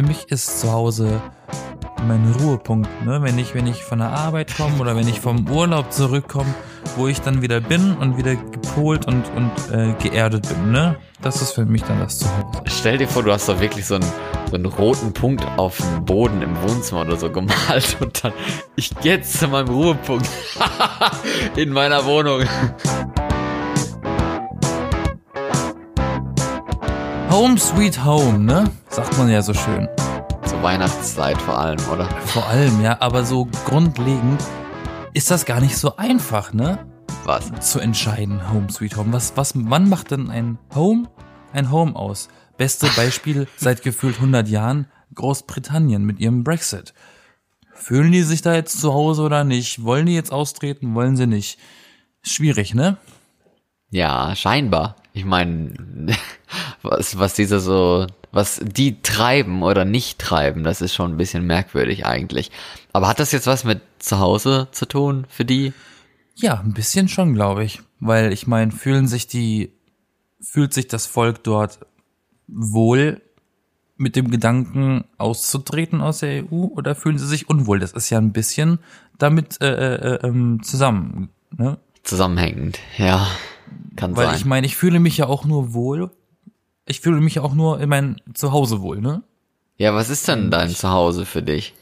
[0.00, 1.20] für mich ist zu Hause
[2.08, 3.20] mein Ruhepunkt, ne?
[3.22, 6.54] Wenn ich, wenn ich von der Arbeit komme oder wenn ich vom Urlaub zurückkomme,
[6.96, 10.96] wo ich dann wieder bin und wieder gepolt und, und äh, geerdet bin, ne?
[11.20, 12.62] Das ist für mich dann das Zuhause.
[12.64, 14.10] Stell dir vor, du hast doch wirklich so einen,
[14.48, 18.32] so einen roten Punkt auf dem Boden im Wohnzimmer oder so gemalt und dann,
[18.76, 20.26] ich gehe jetzt zu meinem Ruhepunkt
[21.56, 22.44] in meiner Wohnung.
[27.30, 28.64] Home Sweet Home, ne?
[29.00, 29.88] Sagt man ja so schön.
[30.44, 32.04] Zur Weihnachtszeit vor allem, oder?
[32.26, 34.44] Vor allem, ja, aber so grundlegend
[35.14, 36.86] ist das gar nicht so einfach, ne?
[37.24, 37.50] Was?
[37.60, 39.10] Zu entscheiden, Home Sweet Home.
[39.14, 41.08] Was, was, wann macht denn ein Home
[41.54, 42.28] ein Home aus?
[42.58, 46.92] Beste Beispiel seit gefühlt 100 Jahren Großbritannien mit ihrem Brexit.
[47.72, 49.82] Fühlen die sich da jetzt zu Hause oder nicht?
[49.82, 50.94] Wollen die jetzt austreten?
[50.94, 51.58] Wollen sie nicht?
[52.20, 52.98] Schwierig, ne?
[53.88, 54.96] Ja, scheinbar.
[55.14, 55.74] Ich meine,
[56.82, 61.46] was, was diese so, was die treiben oder nicht treiben, das ist schon ein bisschen
[61.46, 62.50] merkwürdig eigentlich.
[62.92, 65.72] Aber hat das jetzt was mit zu Hause zu tun für die?
[66.36, 67.80] Ja, ein bisschen schon, glaube ich.
[67.98, 69.72] Weil ich meine, fühlen sich die,
[70.40, 71.80] fühlt sich das Volk dort
[72.46, 73.20] wohl
[73.96, 77.78] mit dem Gedanken auszutreten aus der EU oder fühlen sie sich unwohl?
[77.78, 78.78] Das ist ja ein bisschen
[79.18, 81.28] damit äh, äh, ähm, zusammen.
[81.56, 81.78] Ne?
[82.02, 83.26] Zusammenhängend, ja.
[83.96, 84.36] Kann Weil sein.
[84.36, 86.10] ich meine, ich fühle mich ja auch nur wohl.
[86.90, 89.22] Ich fühle mich ja auch nur in mein Zuhause wohl, ne?
[89.76, 91.72] ja, was ist denn dein Zuhause für dich?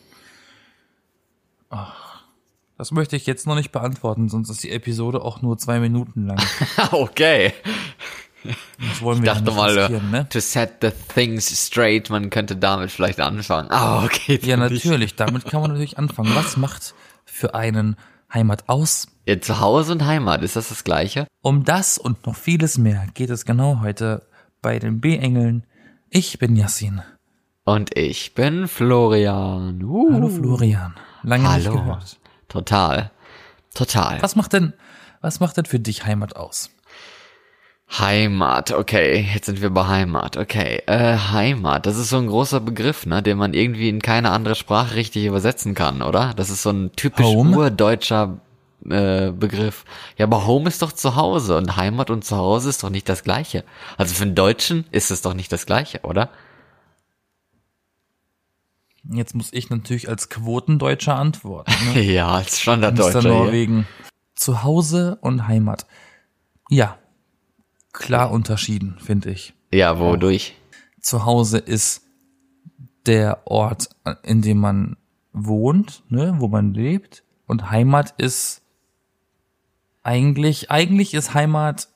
[2.77, 6.27] Das möchte ich jetzt noch nicht beantworten, sonst ist die Episode auch nur zwei Minuten
[6.27, 6.39] lang.
[6.93, 7.55] okay.
[8.45, 10.29] Das wollen Ich wir ja dachte nicht mal, ne?
[10.29, 13.71] to set the things straight, man könnte damit vielleicht anfangen.
[13.71, 14.39] Ah, okay.
[14.43, 15.17] Ja, natürlich.
[15.17, 16.35] Damit kann man natürlich anfangen.
[16.35, 17.97] Was macht für einen
[18.33, 19.09] Heimat aus?
[19.27, 21.27] Ja, Zuhause und Heimat, ist das das gleiche?
[21.41, 24.23] Um das und noch vieles mehr geht es genau heute
[24.63, 25.65] bei den B-Engeln.
[26.11, 27.03] Ich bin Yassin.
[27.65, 29.83] Und ich bin Florian.
[29.83, 30.13] Uh.
[30.13, 30.95] Hallo Florian.
[31.23, 31.81] Lange nicht Hallo.
[31.83, 32.19] gehört.
[32.49, 33.11] Total.
[33.75, 34.23] Total.
[34.23, 34.73] Was macht denn,
[35.21, 36.71] was macht denn für dich Heimat aus?
[37.91, 40.83] Heimat, okay, jetzt sind wir bei Heimat, okay.
[40.87, 44.57] Äh, Heimat, das ist so ein großer Begriff, ne, den man irgendwie in keine andere
[44.57, 46.35] Sprache richtig übersetzen kann, oder?
[46.37, 47.57] Das ist so ein typisch Home?
[47.57, 48.41] urdeutscher
[48.85, 49.85] äh, Begriff.
[50.17, 53.23] Ja, aber Home ist doch zu Hause und Heimat und Zuhause ist doch nicht das
[53.23, 53.65] gleiche.
[53.97, 56.31] Also für einen Deutschen ist es doch nicht das gleiche, oder?
[59.11, 61.73] Jetzt muss ich natürlich als Quotendeutscher antworten.
[61.95, 62.03] Ne?
[62.13, 62.59] Ja, als Mr.
[62.61, 63.21] Standarddeutscher.
[63.21, 63.31] hier.
[63.31, 63.87] Norwegen.
[64.35, 65.87] Zuhause und Heimat.
[66.71, 66.99] Ja,
[67.93, 69.55] klar unterschieden, finde ich.
[69.73, 70.55] Ja, wodurch?
[71.01, 72.03] Zuhause ist
[73.07, 73.89] der Ort,
[74.23, 74.97] in dem man
[75.33, 77.25] wohnt, ne, wo man lebt.
[77.47, 78.63] Und Heimat ist
[80.09, 81.89] eigentlich, eigentlich ist Heimat,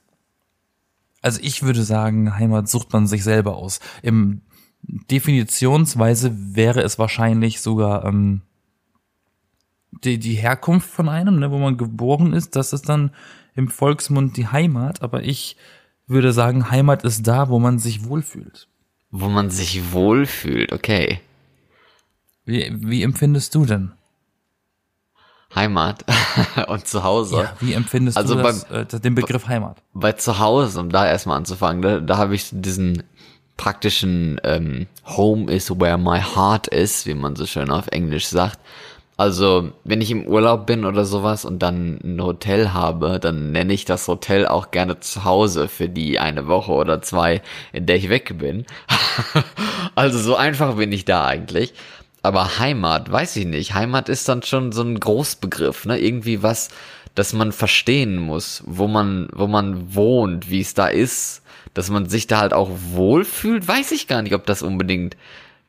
[1.23, 3.81] also ich würde sagen, Heimat sucht man sich selber aus.
[4.03, 4.43] Im
[4.83, 8.43] Definitionsweise wäre es wahrscheinlich sogar ähm,
[10.05, 13.13] die, die Herkunft von einem, ne, wo man geboren ist, das ist dann
[13.55, 15.57] im Volksmund die Heimat, aber ich
[16.07, 18.69] würde sagen, Heimat ist da, wo man sich wohlfühlt.
[19.11, 21.21] Wo man sich wohlfühlt, okay.
[22.45, 23.93] Wie, wie empfindest du denn?
[25.55, 26.05] Heimat
[26.69, 27.37] und Zuhause.
[27.37, 29.83] Ja, wie empfindest Also du das, äh, den Begriff Heimat?
[29.93, 33.03] bei zu Hause, um da erstmal anzufangen, da, da habe ich diesen
[33.57, 38.59] praktischen ähm, Home is where my heart is, wie man so schön auf Englisch sagt.
[39.19, 43.73] Also, wenn ich im Urlaub bin oder sowas und dann ein Hotel habe, dann nenne
[43.73, 47.43] ich das Hotel auch gerne zu Hause für die eine Woche oder zwei,
[47.73, 48.65] in der ich weg bin.
[49.95, 51.75] also so einfach bin ich da eigentlich.
[52.23, 53.75] Aber Heimat, weiß ich nicht.
[53.75, 55.99] Heimat ist dann schon so ein Großbegriff, ne?
[55.99, 56.71] Irgendwie was,
[57.15, 61.43] das man verstehen muss, wo man, wo man wohnt, wie es da ist,
[61.75, 65.17] dass man sich da halt auch wohlfühlt, weiß ich gar nicht, ob das unbedingt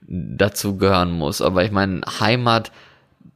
[0.07, 1.41] dazu gehören muss.
[1.41, 2.71] Aber ich meine, Heimat,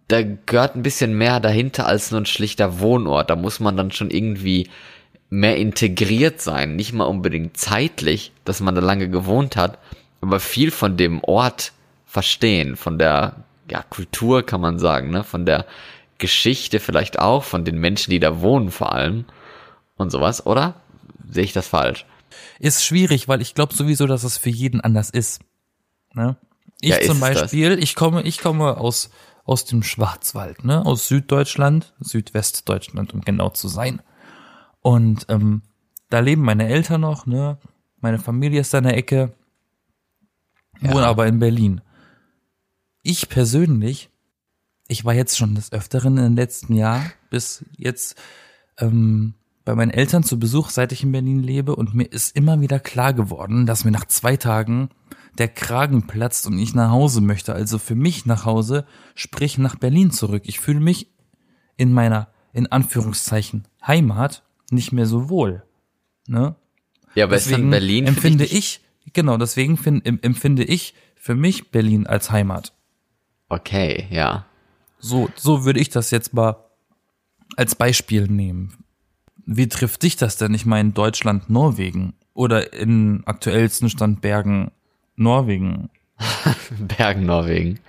[0.08, 3.30] da gehört ein bisschen mehr dahinter als nur ein schlichter Wohnort.
[3.30, 4.70] Da muss man dann schon irgendwie
[5.30, 6.76] mehr integriert sein.
[6.76, 9.80] Nicht mal unbedingt zeitlich, dass man da lange gewohnt hat,
[10.22, 11.74] aber viel von dem Ort
[12.08, 15.24] verstehen, von der ja, Kultur kann man sagen, ne?
[15.24, 15.66] von der
[16.18, 19.26] Geschichte vielleicht auch, von den Menschen, die da wohnen vor allem
[19.98, 20.76] und sowas, oder?
[21.30, 22.06] Sehe ich das falsch?
[22.60, 25.42] Ist schwierig, weil ich glaube sowieso, dass es für jeden anders ist.
[26.14, 26.38] Ne?
[26.82, 27.42] Ich Ja, zum das?
[27.42, 29.12] Beispiel, ich komme, ich komme aus,
[29.44, 30.86] aus dem Schwarzwald, ne?
[30.86, 34.02] aus Süddeutschland, Südwestdeutschland, um genau zu sein.
[34.82, 35.62] Und ähm,
[36.10, 37.58] da leben meine Eltern noch, ne?
[38.00, 39.34] Meine Familie ist da in der Ecke,
[40.80, 41.82] wohne aber in Berlin.
[43.10, 44.10] Ich persönlich,
[44.90, 48.18] ich war jetzt schon des Öfteren im letzten Jahr bis jetzt
[48.78, 49.34] ähm,
[49.64, 52.82] bei meinen Eltern zu Besuch, seit ich in Berlin lebe, und mir ist immer wieder
[52.82, 54.90] klar geworden, dass mir nach zwei Tagen
[55.38, 57.54] der Kragen platzt und ich nach Hause möchte.
[57.54, 60.44] Also für mich nach Hause, sprich nach Berlin zurück.
[60.46, 61.08] Ich fühle mich
[61.78, 65.64] in meiner, in Anführungszeichen, Heimat nicht mehr so wohl.
[66.28, 66.56] Ne?
[67.16, 68.82] Ja, aber ist dann Deswegen Berlin empfinde ich,
[69.14, 72.74] genau, deswegen find, em- empfinde ich für mich Berlin als Heimat.
[73.50, 74.46] Okay, ja.
[75.00, 76.56] So, so würde ich das jetzt mal
[77.56, 78.84] als Beispiel nehmen.
[79.46, 80.54] Wie trifft dich das denn?
[80.54, 84.72] Ich meine, Deutschland, Norwegen oder in aktuellsten Stand Bergen,
[85.16, 85.90] Norwegen.
[86.80, 87.80] Bergen, Norwegen.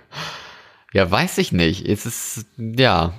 [0.93, 1.85] Ja, weiß ich nicht.
[1.87, 3.13] Es ist, ja.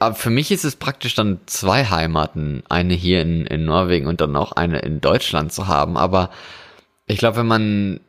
[0.00, 2.62] Aber für mich ist es praktisch dann zwei Heimaten.
[2.68, 5.96] Eine hier in, in Norwegen und dann auch eine in Deutschland zu haben.
[5.96, 6.30] Aber
[7.06, 8.00] ich glaube, wenn man,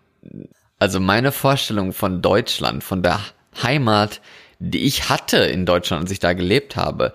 [0.80, 3.20] also meine Vorstellung von Deutschland, von der
[3.62, 4.22] Heimat,
[4.60, 7.14] die ich hatte in Deutschland, als ich da gelebt habe,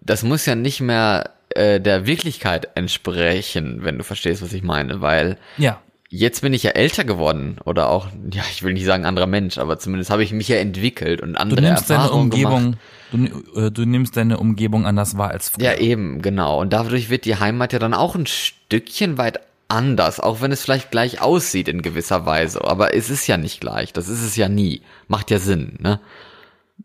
[0.00, 5.00] das muss ja nicht mehr äh, der Wirklichkeit entsprechen, wenn du verstehst, was ich meine,
[5.00, 9.04] weil Ja, jetzt bin ich ja älter geworden oder auch, ja, ich will nicht sagen
[9.04, 12.24] anderer Mensch, aber zumindest habe ich mich ja entwickelt und du andere nimmst deine Erfahrungen
[12.24, 12.76] Umgebung,
[13.12, 13.44] gemacht.
[13.54, 15.64] du, äh, du nimmst deine Umgebung anders wahr als früher.
[15.64, 16.60] Ja, eben, genau.
[16.60, 20.62] Und dadurch wird die Heimat ja dann auch ein Stückchen weit anders, auch wenn es
[20.62, 22.64] vielleicht gleich aussieht in gewisser Weise.
[22.64, 23.92] Aber es ist ja nicht gleich.
[23.92, 24.82] Das ist es ja nie.
[25.08, 26.00] Macht ja Sinn, ne?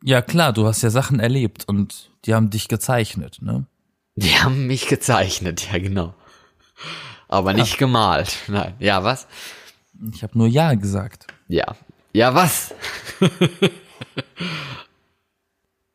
[0.03, 3.65] Ja, klar, du hast ja Sachen erlebt und die haben dich gezeichnet, ne?
[4.15, 6.13] Die haben mich gezeichnet, ja, genau.
[7.27, 8.35] Aber nicht gemalt.
[8.47, 8.73] Nein.
[8.79, 9.27] Ja, was?
[10.13, 11.27] Ich habe nur Ja gesagt.
[11.47, 11.75] Ja.
[12.13, 12.73] Ja, was?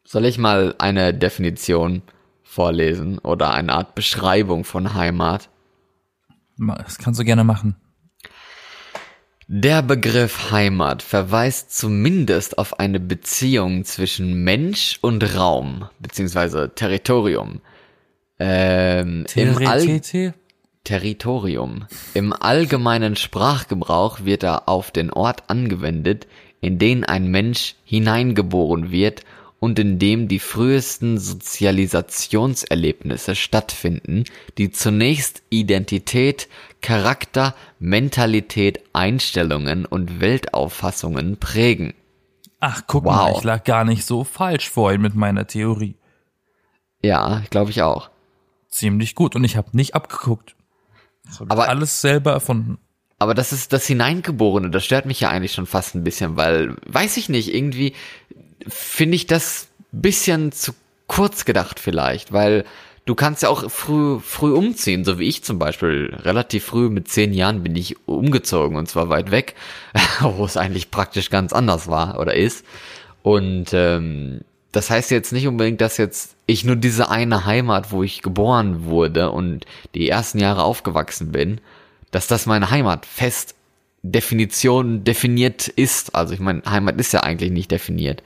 [0.04, 2.02] Soll ich mal eine Definition
[2.42, 5.50] vorlesen oder eine Art Beschreibung von Heimat?
[6.58, 7.76] Das kannst du gerne machen.
[9.48, 17.60] Der Begriff Heimat verweist zumindest auf eine Beziehung zwischen Mensch und Raum, beziehungsweise Territorium.
[18.40, 20.00] Ähm, im All?
[20.82, 21.86] Territorium.
[22.14, 26.26] Im allgemeinen Sprachgebrauch wird er auf den Ort angewendet,
[26.60, 29.22] in den ein Mensch hineingeboren wird
[29.60, 34.24] und in dem die frühesten Sozialisationserlebnisse stattfinden,
[34.58, 36.48] die zunächst Identität,
[36.80, 41.94] Charakter, Mentalität, Einstellungen und Weltauffassungen prägen.
[42.60, 43.38] Ach, guck mal, Wow.
[43.38, 45.96] ich lag gar nicht so falsch vorhin mit meiner Theorie.
[47.02, 48.10] Ja, glaube ich auch.
[48.68, 50.56] Ziemlich gut und ich habe nicht abgeguckt.
[51.38, 52.78] Hab Aber- alles selber erfunden.
[53.18, 56.76] Aber das ist das Hineingeborene, das stört mich ja eigentlich schon fast ein bisschen, weil,
[56.86, 57.94] weiß ich nicht, irgendwie
[58.66, 60.72] finde ich das bisschen zu
[61.06, 62.64] kurz gedacht vielleicht, weil
[63.04, 66.14] du kannst ja auch früh, früh umziehen, so wie ich zum Beispiel.
[66.22, 69.54] Relativ früh, mit zehn Jahren bin ich umgezogen und zwar weit weg,
[70.20, 72.64] wo es eigentlich praktisch ganz anders war oder ist.
[73.22, 74.40] Und ähm,
[74.72, 78.84] das heißt jetzt nicht unbedingt, dass jetzt ich nur diese eine Heimat, wo ich geboren
[78.84, 79.64] wurde und
[79.94, 81.60] die ersten Jahre aufgewachsen bin,
[82.10, 83.55] dass das meine Heimat fest
[84.12, 86.14] Definition definiert ist.
[86.14, 88.22] Also ich meine, Heimat ist ja eigentlich nicht definiert.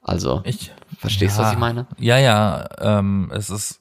[0.00, 1.86] Also, Ich, verstehst du, ja, was ich meine?
[1.98, 3.80] Ja, ja, ähm, es ist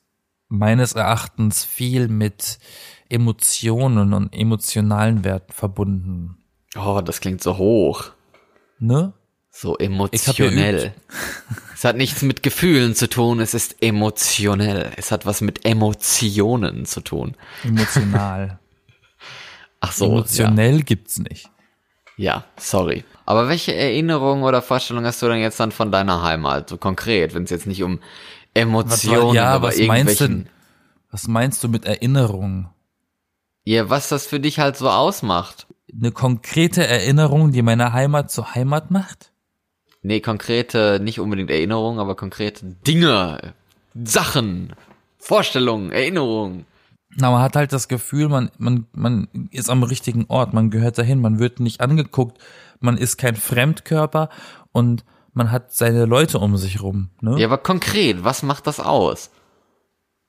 [0.50, 2.60] meines Erachtens viel mit
[3.10, 6.38] Emotionen und emotionalen Werten verbunden.
[6.78, 8.12] Oh, das klingt so hoch.
[8.80, 9.14] Ne?
[9.50, 10.94] So emotionell.
[11.74, 14.92] es hat nichts mit Gefühlen zu tun, es ist emotionell.
[14.96, 17.36] Es hat was mit Emotionen zu tun.
[17.64, 18.60] Emotional.
[19.82, 20.12] Ach so, ja.
[20.12, 21.50] Emotionell gibt's nicht.
[22.18, 23.04] ja, sorry.
[23.26, 27.34] Aber welche Erinnerung oder Vorstellung hast du denn jetzt dann von deiner Heimat, so konkret,
[27.34, 28.00] wenn es jetzt nicht um
[28.54, 30.46] Emotionen, ja, aber was meinst du,
[31.12, 32.70] was meinst du mit Erinnerung?
[33.64, 35.68] ja, was das für dich halt so ausmacht?
[35.94, 39.32] Eine konkrete Erinnerung, die meine Heimat zur Heimat macht?
[40.02, 43.54] Nee, konkrete, nicht unbedingt Erinnerungen, aber konkrete Dinge,
[43.94, 44.74] Sachen,
[45.18, 46.66] Vorstellungen, Erinnerungen.
[47.16, 50.98] Na, man hat halt das Gefühl, man, man, man ist am richtigen Ort, man gehört
[50.98, 52.38] dahin, man wird nicht angeguckt,
[52.80, 54.30] man ist kein Fremdkörper
[54.72, 55.04] und
[55.34, 57.10] man hat seine Leute um sich rum.
[57.22, 57.38] Ne?
[57.40, 59.32] Ja, aber konkret, was macht das aus?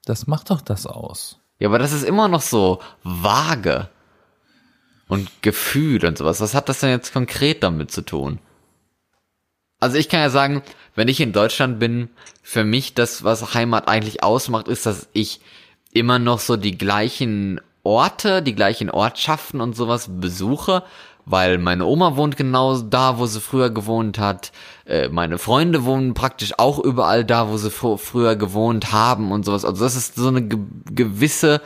[0.05, 1.41] Das macht doch das aus.
[1.59, 3.89] Ja, aber das ist immer noch so vage.
[5.09, 6.41] Und Gefühl und sowas.
[6.41, 8.39] Was hat das denn jetzt konkret damit zu tun?
[9.79, 10.62] Also ich kann ja sagen,
[10.95, 12.09] wenn ich in Deutschland bin,
[12.43, 15.41] für mich das, was Heimat eigentlich ausmacht, ist, dass ich
[15.93, 20.83] immer noch so die gleichen Orte, die gleichen Ortschaften und sowas besuche,
[21.25, 24.51] weil meine Oma wohnt genau da, wo sie früher gewohnt hat.
[24.87, 29.45] Äh, meine Freunde wohnen praktisch auch überall da, wo sie fr früher gewohnt haben und
[29.45, 29.65] sowas.
[29.65, 30.59] Also das ist so eine ge
[30.91, 31.61] gewisse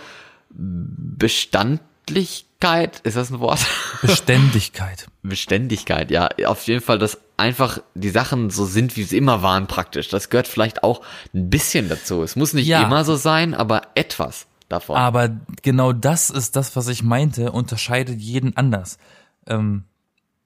[0.50, 3.60] Bestandlichkeit, ist das ein Wort?
[4.02, 5.06] Beständigkeit.
[5.22, 6.28] Beständigkeit, ja.
[6.46, 10.08] Auf jeden Fall, dass einfach die Sachen so sind, wie sie immer waren praktisch.
[10.08, 11.02] Das gehört vielleicht auch
[11.34, 12.22] ein bisschen dazu.
[12.22, 12.82] Es muss nicht Ja.
[12.84, 14.96] immer so sein, aber etwas davon.
[14.96, 15.30] Aber
[15.62, 18.98] genau das ist das, was ich meinte, unterscheidet jeden anders.
[19.46, 19.84] Ähm,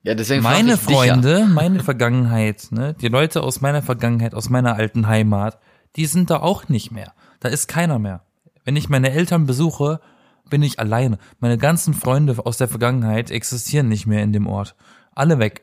[0.03, 0.97] Ja, deswegen Meine ich dich ja.
[0.97, 5.59] Freunde, meine Vergangenheit, ne, die Leute aus meiner Vergangenheit, aus meiner alten Heimat,
[5.97, 7.13] die sind da auch nicht mehr.
[7.41, 8.23] Da ist keiner mehr.
[8.65, 10.01] Wenn ich meine Eltern besuche,
[10.49, 11.19] bin ich alleine.
[11.39, 14.75] Meine ganzen Freunde aus der Vergangenheit existieren nicht mehr in dem Ort.
[15.15, 15.63] Alle weg.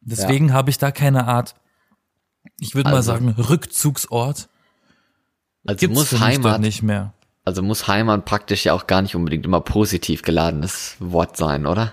[0.00, 1.54] Deswegen habe ich da keine Art,
[2.58, 4.48] ich würde mal Also- sagen, Rückzugsort.
[5.66, 7.12] Also Gibt's muss Heimat, nicht mehr.
[7.44, 11.92] also muss Heimat praktisch ja auch gar nicht unbedingt immer positiv geladenes Wort sein, oder?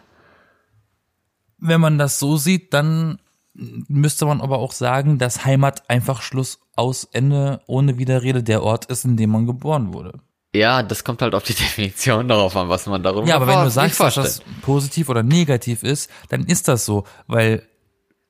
[1.60, 3.20] Wenn man das so sieht, dann
[3.54, 8.86] müsste man aber auch sagen, dass Heimat einfach Schluss aus Ende ohne Widerrede der Ort
[8.86, 10.20] ist, in dem man geboren wurde.
[10.56, 13.64] Ja, das kommt halt auf die Definition darauf an, was man darüber Ja, aber wenn
[13.64, 17.68] du sagst, dass das positiv oder negativ ist, dann ist das so, weil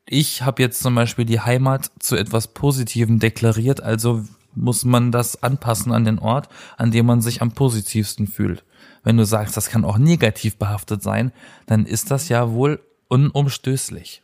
[0.09, 4.23] ich habe jetzt zum Beispiel die Heimat zu etwas Positivem deklariert, also
[4.55, 8.63] muss man das anpassen an den Ort, an dem man sich am positivsten fühlt.
[9.03, 11.31] Wenn du sagst, das kann auch negativ behaftet sein,
[11.67, 14.23] dann ist das ja wohl unumstößlich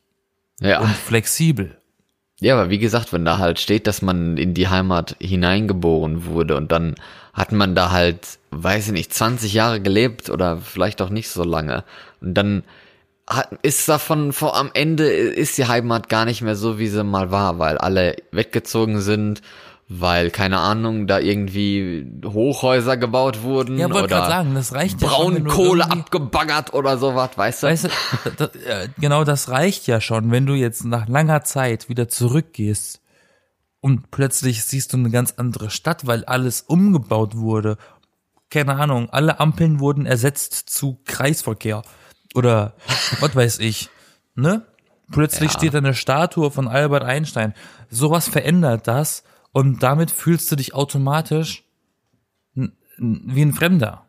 [0.59, 0.79] ja.
[0.79, 1.77] und flexibel.
[2.39, 6.57] Ja, aber wie gesagt, wenn da halt steht, dass man in die Heimat hineingeboren wurde
[6.57, 6.95] und dann
[7.33, 11.43] hat man da halt, weiß ich nicht, 20 Jahre gelebt oder vielleicht auch nicht so
[11.43, 11.83] lange
[12.19, 12.63] und dann
[13.61, 17.31] ist davon vor am Ende ist die Heimat gar nicht mehr so, wie sie mal
[17.31, 19.41] war, weil alle weggezogen sind,
[19.87, 25.07] weil keine Ahnung, da irgendwie Hochhäuser gebaut wurden Ja, wollte oder sagen, das reicht ja
[25.07, 27.67] Braunkohle abgebaggert oder sowas, weißt du?
[27.67, 27.89] Weißt du,
[28.37, 32.07] da, da, äh, genau das reicht ja schon, wenn du jetzt nach langer Zeit wieder
[32.07, 33.01] zurückgehst
[33.81, 37.77] und plötzlich siehst du eine ganz andere Stadt, weil alles umgebaut wurde.
[38.49, 41.81] Keine Ahnung, alle Ampeln wurden ersetzt zu Kreisverkehr
[42.33, 42.73] oder
[43.19, 43.89] was weiß ich,
[44.35, 44.65] ne?
[45.11, 45.57] Plötzlich Ja.
[45.59, 47.53] steht da eine Statue von Albert Einstein.
[47.89, 51.63] Sowas verändert das und damit fühlst du dich automatisch
[52.55, 54.07] wie ein Fremder.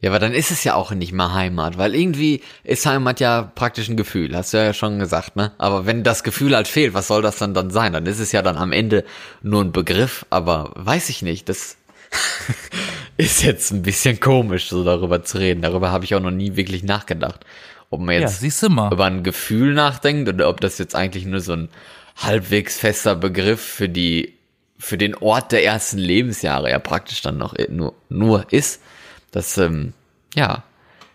[0.00, 3.42] Ja, aber dann ist es ja auch nicht mehr Heimat, weil irgendwie ist Heimat ja
[3.54, 5.52] praktisch ein Gefühl, hast du ja schon gesagt, ne?
[5.58, 7.92] Aber wenn das Gefühl halt fehlt, was soll das dann dann sein?
[7.94, 9.04] Dann ist es ja dann am Ende
[9.42, 11.76] nur ein Begriff, aber weiß ich nicht, das
[13.16, 15.62] ist jetzt ein bisschen komisch, so darüber zu reden.
[15.62, 17.44] Darüber habe ich auch noch nie wirklich nachgedacht.
[17.90, 18.92] Ob man Ja, jetzt mal.
[18.92, 21.68] über ein Gefühl nachdenkt oder ob das jetzt eigentlich nur so ein
[22.16, 24.34] halbwegs fester Begriff für die
[24.78, 28.82] für den Ort der ersten Lebensjahre ja praktisch dann noch nur, nur ist.
[29.30, 29.94] Das ähm,
[30.34, 30.64] ja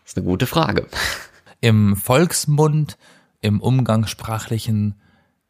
[0.05, 0.88] ist eine gute Frage.
[1.62, 2.98] Im Volksmund,
[3.41, 4.95] im Umgangssprachlichen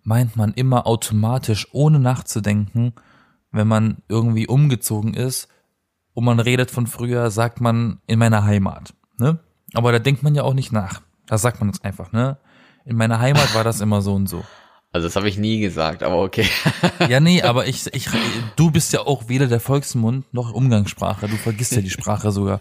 [0.03, 2.93] meint man immer automatisch, ohne nachzudenken,
[3.51, 5.47] wenn man irgendwie umgezogen ist
[6.13, 8.93] und man redet von früher, sagt man in meiner Heimat.
[9.17, 9.39] Ne?
[9.73, 11.01] Aber da denkt man ja auch nicht nach.
[11.27, 12.37] Da sagt man es einfach, ne?
[12.83, 14.43] In meiner Heimat war das immer so und so.
[14.91, 16.45] Also das habe ich nie gesagt, aber okay.
[17.07, 18.09] Ja, nee, aber ich, ich,
[18.55, 21.27] du bist ja auch weder der Volksmund noch Umgangssprache.
[21.27, 22.59] Du vergisst ja die Sprache sogar.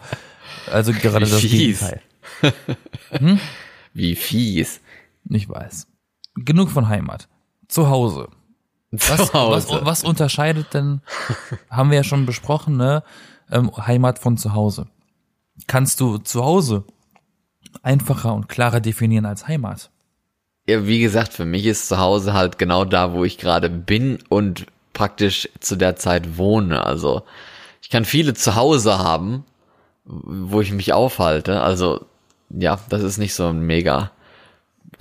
[0.71, 1.81] Also gerade das Fies.
[1.81, 2.03] Gegenteil.
[3.93, 4.81] Wie fies.
[5.29, 5.89] Ich weiß.
[6.37, 7.29] Genug von Heimat.
[7.67, 8.29] Zu Hause.
[8.93, 11.01] Was, was, was unterscheidet denn,
[11.71, 13.05] haben wir ja schon besprochen, ne?
[13.51, 14.87] Ähm, Heimat von zu Hause.
[15.67, 16.85] Kannst du zu Hause
[17.83, 19.91] einfacher und klarer definieren als Heimat?
[20.67, 24.19] Ja, wie gesagt, für mich ist zu Hause halt genau da, wo ich gerade bin
[24.29, 26.85] und praktisch zu der Zeit wohne.
[26.85, 27.23] Also
[27.83, 29.45] ich kann viele zu Hause haben,
[30.05, 31.61] wo ich mich aufhalte.
[31.61, 32.07] Also
[32.51, 34.11] ja, das ist nicht so ein mega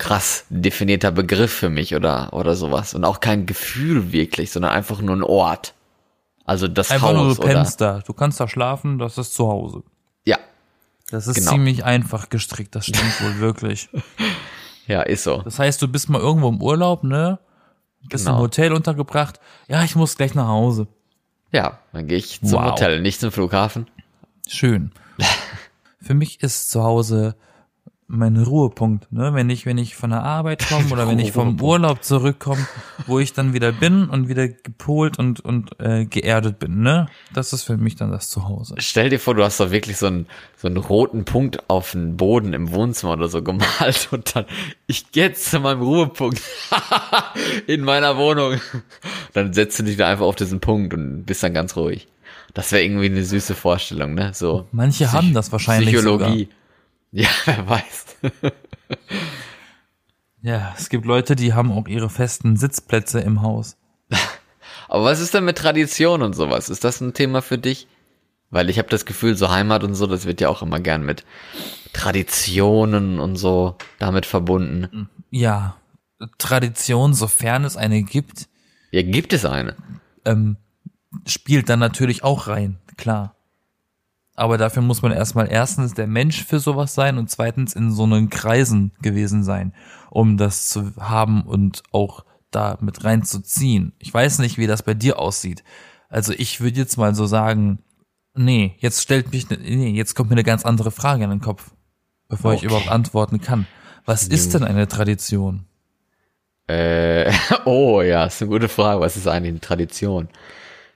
[0.00, 5.00] krass definierter Begriff für mich oder oder sowas und auch kein Gefühl wirklich, sondern einfach
[5.00, 5.74] nur ein Ort.
[6.44, 7.98] Also das Einfach nur Haus du oder pennst da.
[8.00, 9.84] Du kannst da schlafen, das ist zu Hause.
[10.24, 10.38] ja,
[11.10, 11.52] Das ist Genau.
[11.52, 13.88] ziemlich einfach gestrickt, das stimmt wohl wirklich.
[14.88, 15.42] ja, ist so.
[15.42, 17.38] Das heißt, du bist mal irgendwo im Urlaub, ne?
[18.08, 18.36] Bist Genau.
[18.38, 19.38] im Hotel untergebracht.
[19.68, 20.88] Ja, ich muss gleich nach Hause.
[21.52, 22.72] Ja, dann gehe ich zum Wow.
[22.72, 23.88] Hotel, nicht zum Flughafen.
[24.48, 24.90] Schön.
[26.00, 27.36] Für mich ist zu Hause
[28.10, 29.32] mein Ruhepunkt, ne?
[29.34, 31.60] Wenn ich, wenn ich von der Arbeit komme oder wenn ich vom.
[31.60, 32.66] Urlaub zurückkomme,
[33.06, 37.06] wo ich dann wieder bin und wieder gepolt und, und äh, geerdet bin, ne?
[37.32, 38.74] Das ist für mich dann das Zuhause.
[38.78, 40.26] Stell dir vor, du hast doch wirklich so einen,
[40.56, 44.44] so einen roten Punkt auf den Boden im Wohnzimmer oder so gemalt und dann,
[44.86, 46.40] ich gehe jetzt zu meinem Ruhepunkt
[47.66, 48.60] in meiner Wohnung.
[49.32, 52.08] Dann setzt du dich da einfach auf diesen Punkt und bist dann ganz ruhig.
[52.54, 54.32] Das wäre irgendwie eine süße Vorstellung, ne?
[54.34, 54.66] So.
[54.72, 56.48] Manche Psych- haben das wahrscheinlich Psychologie.
[57.12, 58.16] Ja, wer weiß.
[60.42, 63.76] Ja, es gibt Leute, die haben auch ihre festen Sitzplätze im Haus.
[64.88, 66.68] Aber was ist denn mit Tradition und sowas?
[66.68, 67.86] Ist das ein Thema für dich?
[68.50, 71.04] Weil ich habe das Gefühl, so Heimat und so, das wird ja auch immer gern
[71.04, 71.24] mit
[71.92, 75.08] Traditionen und so damit verbunden.
[75.30, 75.76] Ja,
[76.38, 78.48] Tradition, sofern es eine gibt,
[78.90, 79.76] Ja, gibt es eine?
[80.24, 80.56] ähm,
[81.26, 83.36] spielt dann natürlich auch rein, klar.
[84.40, 88.04] Aber dafür muss man erstmal erstens der Mensch für sowas sein und zweitens in so
[88.04, 89.74] einen Kreisen gewesen sein,
[90.08, 93.92] um das zu haben und auch da mit reinzuziehen.
[93.98, 95.62] Ich weiß nicht, wie das bei dir aussieht.
[96.08, 97.80] Also ich würde jetzt mal so sagen,
[98.34, 101.72] nee, jetzt stellt mich, nee, jetzt kommt mir eine ganz andere Frage in den Kopf,
[102.30, 102.68] bevor ich Okay.
[102.68, 103.66] überhaupt antworten kann.
[104.06, 105.66] Was ist denn eine Tradition?
[106.66, 107.30] Äh,
[107.66, 109.02] oh ja, ist eine gute Frage.
[109.02, 110.30] Was ist eigentlich eine Tradition?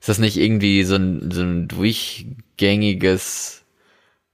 [0.04, 3.62] Ist das nicht irgendwie so ein, so ein durchgängiges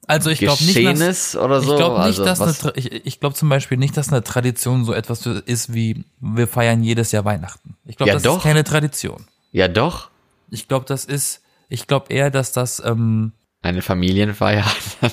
[0.08, 1.70] Also ich glaube nicht, dass, oder so?
[1.70, 4.24] ich glaube nicht, also, dass eine, was, ich, ich glaube zum Beispiel nicht, dass eine
[4.24, 7.76] Tradition so etwas ist wie wir feiern jedes Jahr Weihnachten.
[7.84, 8.38] Ich glaube, Ja, das doch.
[8.38, 9.26] ist keine Tradition.
[9.52, 10.10] Ja, doch.
[10.50, 13.30] Ich glaube, das ist, ich glaube eher, dass das, ähm,
[13.62, 14.64] Eine Familienfeier.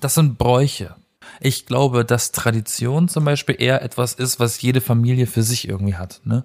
[0.00, 0.96] das sind Bräuche.
[1.40, 5.94] Ich glaube, dass Tradition zum Beispiel eher etwas ist, was jede Familie für sich irgendwie
[5.94, 6.20] hat.
[6.24, 6.44] Ne?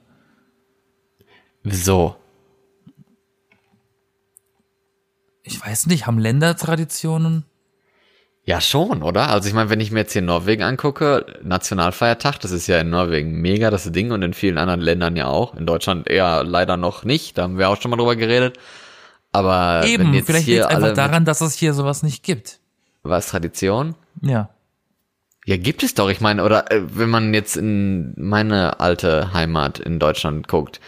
[1.66, 2.16] So.
[5.44, 7.46] Ich weiß nicht, haben Länder Traditionen?
[8.48, 9.30] Ja, schon, oder?
[9.30, 12.92] Also ich meine, wenn ich mir jetzt hier Norwegen angucke, Nationalfeiertag, das ist ja in
[12.92, 15.56] Norwegen mega das Ding und in vielen anderen Ländern ja auch.
[15.56, 18.58] In Deutschland eher leider noch nicht, da haben wir auch schon mal drüber geredet.
[19.32, 22.60] Aber Eben, jetzt vielleicht liegt es einfach daran, dass es hier sowas nicht gibt.
[23.04, 23.96] was Tradition?
[24.22, 24.50] Ja.
[25.46, 26.10] Ja, gibt es doch.
[26.10, 30.80] Ich meine, oder äh, wenn man jetzt in meine alte Heimat in Deutschland guckt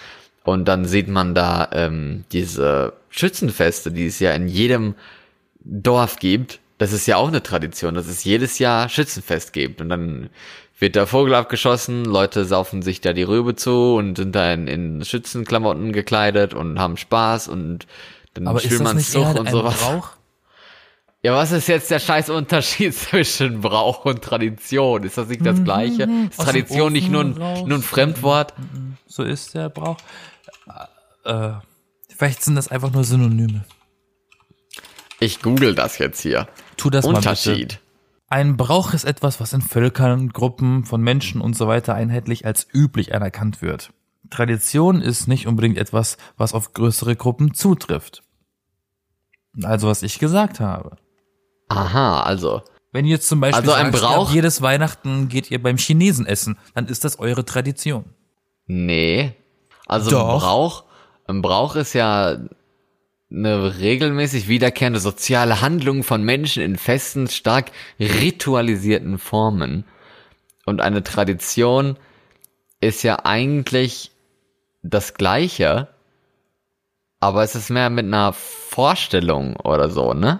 [0.48, 4.96] und dann sieht man da ähm, diese Schützenfeste, die es ja in jedem
[5.60, 6.62] Dorf gibt.
[6.78, 9.82] Das ist ja auch eine Tradition, dass es jedes Jahr Schützenfest gibt.
[9.82, 10.30] Und dann
[10.80, 14.68] wird der Vogel abgeschossen, Leute saufen sich da die Rübe zu und sind da in,
[14.68, 17.86] in Schützenklamotten gekleidet und haben Spaß und
[18.34, 19.76] dann Aber spielt man Zug und sowas.
[19.82, 20.12] Brauch?
[21.24, 25.04] Ja, was ist jetzt der scheiß Unterschied zwischen Brauch und Tradition?
[25.04, 26.04] Ist das nicht das Gleiche?
[26.04, 26.30] Ist Mhm.
[26.38, 28.54] Aus Tradition nicht nur ein, nur ein Fremdwort?
[29.08, 29.98] So ist der Brauch.
[31.28, 31.60] Äh,
[32.16, 33.66] vielleicht sind das einfach nur Synonyme.
[35.20, 36.48] Ich google das jetzt hier.
[36.78, 37.20] Tu das mal bitte.
[37.30, 37.80] Unterschied.
[38.30, 42.68] Ein Brauch ist etwas, was in Völkern, Gruppen von Menschen und so weiter einheitlich als
[42.74, 43.92] üblich anerkannt wird.
[44.30, 48.24] Tradition ist nicht unbedingt etwas, was auf größere Gruppen zutrifft.
[49.64, 50.98] Also was ich gesagt habe.
[51.70, 52.62] Aha, also.
[52.92, 56.58] Wenn ihr zum Beispiel Also ein sagst, Brauch- jedes Weihnachten geht ihr beim Chinesen essen,
[56.76, 58.06] dann ist das eure Tradition.
[58.66, 59.34] Nee.
[59.86, 60.42] Also Doch.
[60.42, 60.84] Brauch,
[61.28, 62.38] ein Brauch ist ja
[63.30, 69.84] eine regelmäßig wiederkehrende soziale Handlung von Menschen in festen, stark ritualisierten Formen.
[70.66, 71.98] Und eine Tradition
[72.80, 74.12] ist ja eigentlich
[74.82, 75.90] das Gleiche,
[77.20, 80.40] aber es ist mehr mit einer Vorstellung oder so, ne?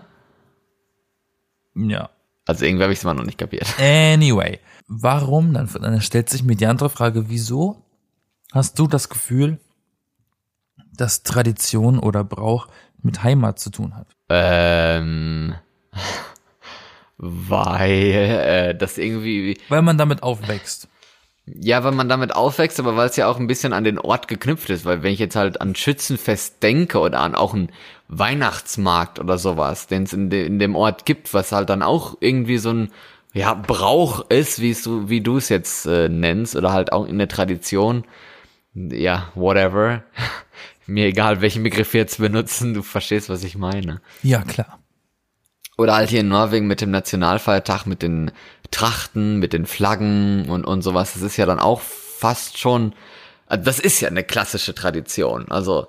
[1.76, 2.10] Ja.
[2.46, 3.68] Also irgendwie habe ich es immer noch nicht kapiert.
[3.80, 5.54] Anyway, warum?
[5.54, 7.84] Dann, dann stellt sich mir die andere Frage, wieso
[8.54, 9.60] hast du das Gefühl,
[10.98, 12.68] dass Tradition oder Brauch
[13.02, 14.08] mit Heimat zu tun hat?
[14.30, 15.56] Ähm,
[17.18, 20.88] weil äh, das irgendwie Weil man damit aufwächst.
[21.46, 24.28] Ja, weil man damit aufwächst, aber weil es ja auch ein bisschen an den Ort
[24.28, 27.72] geknüpft ist, weil wenn ich jetzt halt an Schützenfest denke oder an auch einen
[28.10, 32.18] Weihnachtsmarkt oder sowas, den es in, de in dem Ort gibt, was halt dann auch
[32.20, 32.92] irgendwie so ein
[33.34, 37.18] ja, Brauch ist, wie du, wie du es jetzt äh, nennst, oder halt auch in
[37.18, 38.04] der Tradition,
[38.74, 40.04] ja, whatever.
[40.88, 44.02] Mir egal, welchen Begriff wir jetzt benutzen, du verstehst, was ich meine.
[44.24, 44.80] Ja, klar.
[45.78, 48.32] Oder halt hier in Norwegen mit dem Nationalfeiertag, mit den
[48.72, 51.14] Trachten, mit den Flaggen und, und sowas.
[51.14, 52.94] Das ist ja dann auch fast schon,
[53.48, 55.52] also das ist ja eine klassische Tradition.
[55.52, 55.88] Also,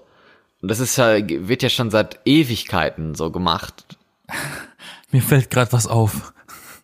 [0.60, 3.96] und das ist ja, wird ja schon seit Ewigkeiten so gemacht.
[5.10, 6.34] Mir fällt gerade was auf.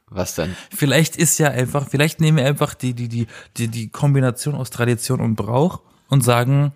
[0.07, 0.57] Was denn?
[0.74, 4.70] Vielleicht ist ja einfach, vielleicht nehmen wir einfach die, die, die, die, die Kombination aus
[4.70, 6.72] Tradition und Brauch und sagen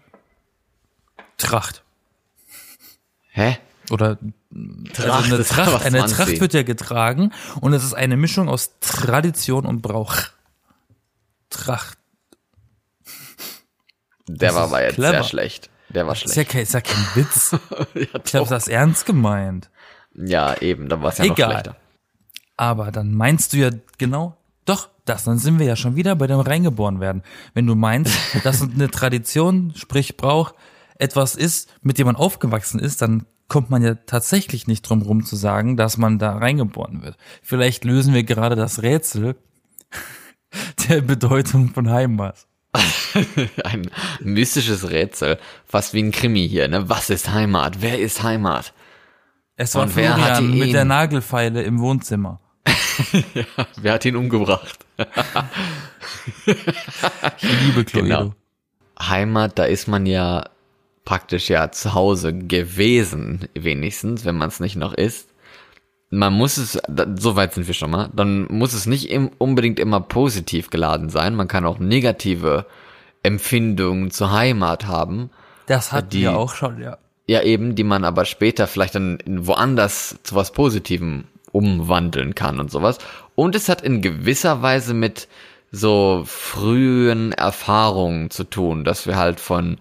[1.38, 1.82] Tracht.
[3.30, 3.58] Hä?
[3.90, 4.18] Oder
[4.92, 8.48] Tracht also eine ist Tracht, eine Tracht wird ja getragen und es ist eine Mischung
[8.48, 10.14] aus Tradition und Brauch.
[11.48, 11.96] Tracht.
[14.28, 15.10] Der Das war ist aber jetzt clever.
[15.12, 15.70] sehr schlecht.
[15.88, 16.50] Der war Ist ja schlecht.
[16.50, 17.52] kein, ist ja kein Witz.
[17.94, 18.48] Ja, Ich doch.
[18.48, 19.70] das ernst gemeint.
[20.14, 21.50] ja eben, dann war es ja noch Egal.
[21.52, 21.76] schlechter.
[22.58, 26.26] Aber dann meinst du ja genau, doch, das, dann sind wir ja schon wieder bei
[26.26, 27.22] dem reingeboren werden.
[27.54, 30.52] Wenn du meinst, dass eine Tradition, sprich Brauch,
[30.98, 35.24] etwas ist, mit dem man aufgewachsen ist, dann kommt man ja tatsächlich nicht drum rum
[35.24, 37.16] zu sagen, dass man da reingeboren wird.
[37.42, 39.36] Vielleicht lösen wir gerade das Rätsel
[40.88, 42.46] der Bedeutung von Heimat.
[43.64, 45.38] Ein mystisches Rätsel.
[45.64, 46.88] Fast wie ein Krimi hier, ne?
[46.90, 47.80] Was ist Heimat?
[47.80, 48.74] Wer ist Heimat?
[49.56, 50.58] Es war Und Florian ihn?
[50.58, 52.40] mit der Nagelfeile im Wohnzimmer.
[53.76, 54.84] Wer hat ihn umgebracht?
[56.46, 58.06] Ich liebe Cluedo.
[58.06, 58.34] Genau.
[59.00, 60.44] Heimat, da ist man ja
[61.08, 65.30] praktisch ja zu Hause gewesen, wenigstens, wenn man es nicht noch ist.
[66.10, 66.78] Man muss es,
[67.16, 71.08] so weit sind wir schon mal, dann muss es nicht im, unbedingt immer positiv geladen
[71.08, 71.34] sein.
[71.34, 72.66] Man kann auch negative
[73.22, 75.30] Empfindungen zur Heimat haben.
[75.64, 76.98] Das hatten Die- wir auch schon, ja.
[77.26, 82.70] Ja, eben, die man aber später vielleicht dann woanders zu was Positivem umwandeln kann und
[82.70, 82.98] sowas.
[83.34, 85.26] Und es hat in gewisser Weise mit
[85.72, 89.78] so frühen Erfahrungen zu tun, dass wir halt von,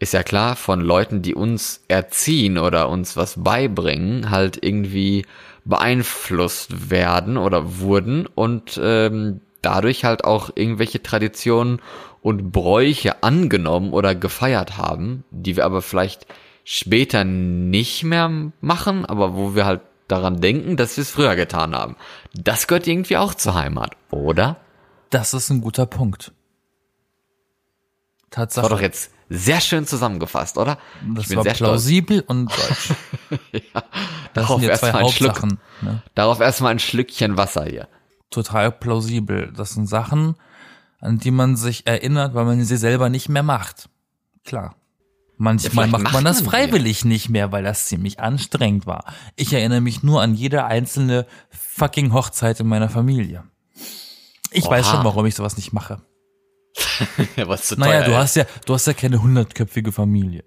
[0.00, 5.26] ist ja klar, von Leuten, die uns erziehen oder uns was beibringen, halt irgendwie
[5.66, 11.82] beeinflusst werden oder wurden und ähm, dadurch halt auch irgendwelche Traditionen
[12.22, 16.26] und Bräuche angenommen oder gefeiert haben, die wir aber vielleicht
[16.64, 21.74] später nicht mehr machen, aber wo wir halt daran denken, dass wir es früher getan
[21.74, 21.96] haben.
[22.34, 24.56] Das gehört irgendwie auch zur Heimat, oder?
[25.10, 26.32] Das ist ein guter Punkt.
[28.30, 28.68] Das war Tatsache.
[28.68, 30.76] doch jetzt sehr schön zusammengefasst, oder?
[31.14, 32.90] das war plausibel und deutsch.
[34.32, 35.42] Das Darauf sind ja erst zwei mal einen Schluck.
[35.82, 36.02] Ne?
[36.14, 37.88] Darauf erstmal ein Schlückchen Wasser hier.
[38.30, 39.52] Total plausibel.
[39.56, 40.36] Das sind Sachen,
[41.00, 43.88] an die man sich erinnert, weil man sie selber nicht mehr macht.
[44.44, 44.76] Klar.
[45.36, 49.04] Manchmal vielleicht macht macht man das man freiwillig nicht mehr, weil das ziemlich anstrengend war.
[49.34, 53.42] Ich erinnere mich nur an jede einzelne fucking Hochzeit in meiner Familie.
[54.52, 54.94] Ich weiß Oha.
[54.96, 56.02] schon, warum ich sowas nicht mache.
[57.36, 58.16] Was zu Naja, teuer du ist.
[58.16, 60.44] hast ja, du hast ja keine hundertköpfige Familie.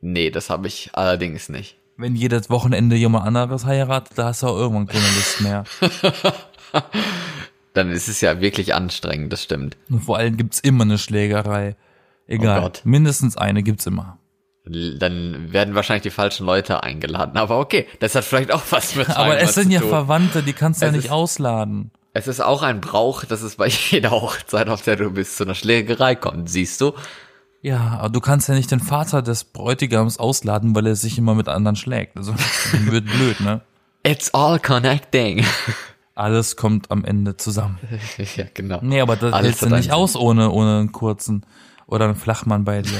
[0.00, 1.76] Nee, das habe ich allerdings nicht.
[1.96, 5.64] Wenn jedes Wochenende jemand anderes heiratet, da hast du auch irgendwann keine Lust mehr.
[7.74, 9.76] Dann ist es ja wirklich anstrengend, das stimmt.
[9.90, 11.76] Und vor allem gibt's immer eine Schlägerei.
[12.26, 12.58] Egal.
[12.58, 12.80] Oh Gott.
[12.84, 14.18] Mindestens eine gibt's immer.
[14.64, 17.36] Dann werden wahrscheinlich die falschen Leute eingeladen.
[17.36, 19.88] Aber okay, das hat vielleicht auch was mit Aber es sind ja tun.
[19.88, 21.92] Verwandte, die kannst du ja nicht ausladen.
[22.12, 25.44] Es ist auch ein Brauch, dass es bei jeder Hochzeit, auf der du bist, zu
[25.44, 26.50] einer Schlägerei kommt.
[26.50, 26.92] Siehst du?
[27.62, 31.34] Ja, aber du kannst ja nicht den Vater des Bräutigams ausladen, weil er sich immer
[31.34, 32.16] mit anderen schlägt.
[32.16, 32.34] Also
[32.86, 33.60] wird blöd, ne?
[34.02, 35.44] It's all connecting.
[36.14, 37.78] Alles kommt am Ende zusammen.
[38.36, 38.80] ja, genau.
[38.82, 41.46] Nee, aber das Alles hältst du nicht aus ohne, ohne einen kurzen
[41.86, 42.98] oder einen Flachmann bei dir.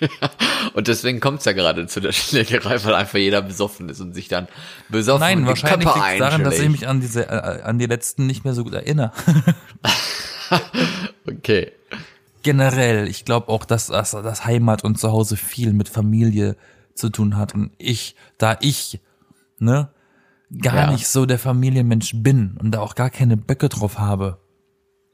[0.74, 4.28] Und deswegen kommt's ja gerade zu der Schlägerei, weil einfach jeder besoffen ist und sich
[4.28, 4.48] dann
[4.88, 8.44] besoffen Nein, wahrscheinlich liegt daran, dass ich mich an diese, äh, an die letzten nicht
[8.44, 9.12] mehr so gut erinnere.
[11.26, 11.72] Okay.
[12.42, 16.56] Generell, ich glaube auch, dass das, das Heimat und Zuhause viel mit Familie
[16.94, 17.54] zu tun hat.
[17.54, 19.00] Und ich, da ich,
[19.58, 19.88] ne,
[20.62, 20.90] gar Ja.
[20.92, 24.38] nicht so der Familienmensch bin und da auch gar keine Böcke drauf habe.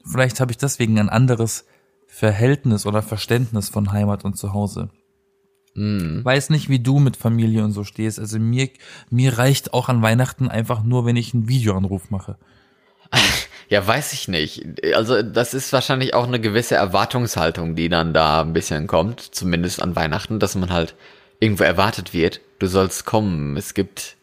[0.05, 1.65] Vielleicht habe ich deswegen ein anderes
[2.13, 4.91] Verhältnis oder Verständnis von Heimat und Zuhause.
[6.23, 8.19] Weiß nicht, wie du mit Familie und so stehst.
[8.19, 8.69] Also mir,
[9.09, 12.37] mir reicht auch an Weihnachten einfach nur, wenn ich einen Videoanruf mache.
[13.69, 14.83] Ja, weiß ich nicht.
[14.93, 19.81] Also das ist wahrscheinlich auch eine gewisse Erwartungshaltung, die dann da ein bisschen kommt, zumindest
[19.81, 20.95] an Weihnachten, dass man halt
[21.39, 24.17] irgendwo erwartet wird, du sollst kommen, es gibt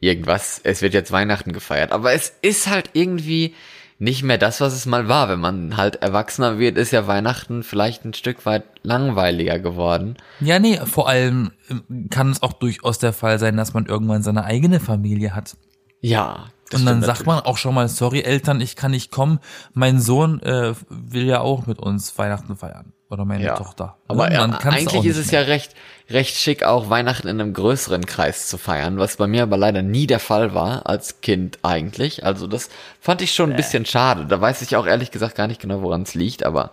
[0.00, 1.92] irgendwas, es wird jetzt Weihnachten gefeiert.
[1.92, 3.54] Aber es ist halt irgendwie
[4.00, 5.28] nicht mehr das, was es mal war.
[5.28, 10.16] Wenn man halt erwachsener wird, ist ja Weihnachten vielleicht ein Stück weit langweiliger geworden.
[10.40, 14.22] Ja, nee, vor allem ähm, kann es auch durchaus der Fall sein, dass man irgendwann
[14.22, 15.54] seine eigene Familie hat.
[16.00, 16.46] Ja.
[16.70, 19.40] Das und dann sagt man auch schon mal, sorry Eltern, ich kann nicht kommen.
[19.74, 22.92] Mein Sohn äh, will ja auch mit uns Weihnachten feiern.
[23.10, 23.56] Oder meine Ja.
[23.56, 23.96] Tochter.
[24.06, 25.40] Aber Und ja, eigentlich ist es mehr.
[25.40, 25.74] ja recht,
[26.10, 29.82] recht schick, auch Weihnachten in einem größeren Kreis zu feiern, was bei mir aber leider
[29.82, 32.24] nie der Fall war, als Kind eigentlich.
[32.24, 34.26] Also das fand ich schon ein bisschen schade.
[34.26, 36.70] Da weiß ich auch ehrlich gesagt gar nicht genau, woran es liegt, aber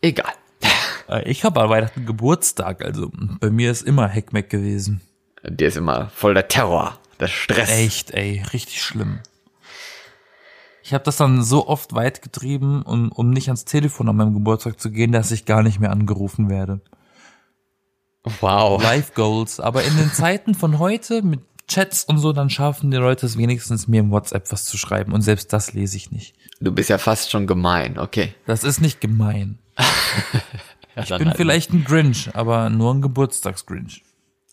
[0.00, 0.32] egal.
[1.08, 5.00] Äh, Ich habe an Weihnachten Geburtstag, also bei mir ist immer Heckmeck gewesen.
[5.44, 7.70] Der ist immer voll der Terror, der Stress.
[7.70, 9.20] Echt, ey, richtig schlimm.
[10.84, 14.34] Ich habe das dann so oft weit getrieben, um, um nicht ans Telefon an meinem
[14.34, 16.80] Geburtstag zu gehen, dass ich gar nicht mehr angerufen werde.
[18.40, 18.82] Wow.
[18.82, 19.60] Life Goals.
[19.60, 23.38] Aber in den Zeiten von heute mit Chats und so, dann schaffen die Leute es
[23.38, 25.12] wenigstens, mir im WhatsApp was zu schreiben.
[25.12, 26.34] Und selbst das lese ich nicht.
[26.60, 28.34] Du bist ja fast schon gemein, okay.
[28.46, 29.58] Das ist nicht gemein.
[30.94, 34.02] Ja, Ich bin halt vielleicht ein Grinch, aber nur ein Geburtstagsgrinch.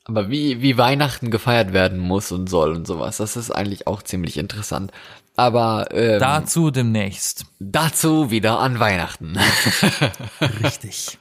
[0.10, 4.02] Aber wie, wie Weihnachten gefeiert werden muss und soll und sowas, das ist eigentlich auch
[4.02, 4.92] ziemlich interessant.
[5.36, 7.46] Aber ähm, Dazu demnächst.
[7.60, 9.38] dazu wieder an Weihnachten.
[10.64, 11.20] Richtig.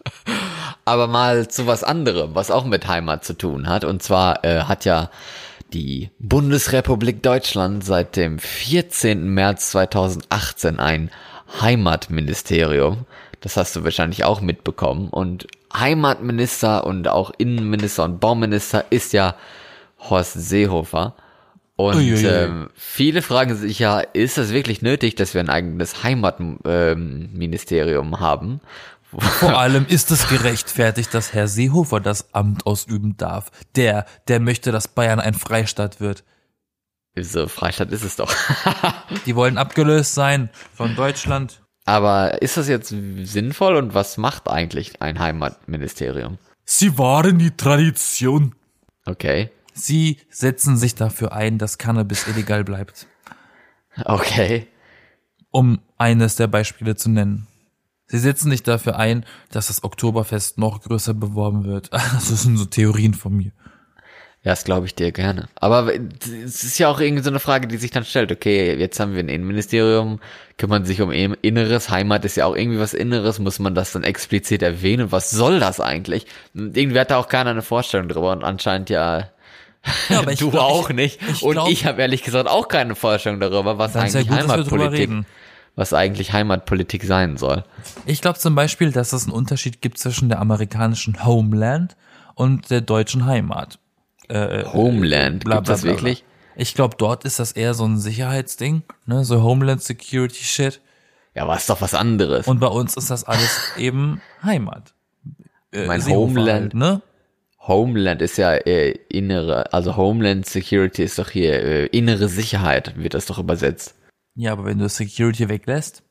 [0.87, 3.85] Aber mal zu was anderem, was auch mit Heimat zu tun hat.
[3.85, 5.11] Und zwar äh, hat ja
[5.75, 9.29] die Bundesrepublik Deutschland seit dem 14.
[9.29, 11.11] März 2018 ein
[11.61, 13.05] Heimatministerium.
[13.41, 15.11] Das hast du wahrscheinlich auch mitbekommen.
[15.11, 19.35] Und Heimatminister und auch Innenminister und Bauminister ist ja
[19.99, 21.17] Horst Seehofer.
[21.77, 22.27] Und Uiuiui.
[22.27, 28.61] ähm, viele fragen sich ja, ist es wirklich nötig, dass wir ein eigenes Heimatministerium haben?
[29.17, 33.53] Vor allem ist es gerechtfertigt, dass Herr Seehofer das Amt ausüben darf.
[33.77, 36.25] Der, der möchte, dass Bayern ein Freistaat wird.
[37.17, 38.35] So, Freistaat ist es doch.
[39.27, 41.63] Die wollen abgelöst sein von Deutschland.
[41.89, 42.91] Aber ist das jetzt
[43.23, 46.37] sinnvoll und was macht eigentlich ein Heimatministerium?
[46.67, 48.55] Sie wahren die Tradition.
[49.07, 49.51] Okay.
[49.73, 53.07] Sie setzen sich dafür ein, dass Cannabis illegal bleibt.
[54.05, 54.67] Okay.
[55.51, 57.47] Um eines der Beispiele zu nennen.
[58.07, 61.89] Sie setzen sich dafür ein, dass das Oktoberfest noch größer beworben wird.
[61.93, 63.53] Das sind so Theorien von mir.
[64.49, 65.49] Ja, das glaube ich dir gerne.
[65.57, 68.33] Aber es ist ja auch irgendwie so eine Frage, die sich dann stellt.
[68.33, 70.21] Okay, jetzt haben wir ein Innenministerium,
[70.57, 71.91] kümmern sich um Inneres.
[71.91, 73.39] Heimat ist ja auch irgendwie was Inneres.
[73.41, 75.13] Muss man das dann explizit erwähnen?
[75.13, 76.25] Was soll das eigentlich?
[76.55, 79.29] Irgendwie hat da auch keiner eine Vorstellung drüber und anscheinend ja,
[80.09, 81.21] Ja, aber ich du glaub, auch ich- nicht.
[81.31, 85.11] ich und glaub- ich habe ehrlich gesagt auch keine Vorstellung darüber, was eigentlich gut, Heimatpolitik,
[85.77, 87.65] was eigentlich Heimatpolitik sein soll.
[88.07, 91.97] Ich glaube zum Beispiel, dass es einen Unterschied gibt zwischen der amerikanischen Homeland
[92.35, 93.79] und der deutschen Heimat.
[94.73, 96.25] Homeland, Bla, gibt bla, das bla, wirklich?
[96.57, 100.81] Ich glaube, dort ist das eher so ein Sicherheitsding, ne, so Homeland Security Shit.
[101.35, 102.47] Ja, aber ist doch was anderes.
[102.49, 104.95] Und bei uns ist das alles eben Heimat.
[105.73, 106.61] Äh, Mein Seehofer Homeland.
[106.63, 107.03] halt, ne?
[107.61, 113.15] Homeland ist ja äh, innere, also Homeland Security ist doch hier äh, innere Sicherheit, wird
[113.15, 113.95] das doch übersetzt.
[114.35, 116.03] Ja, aber wenn du Security weglässt,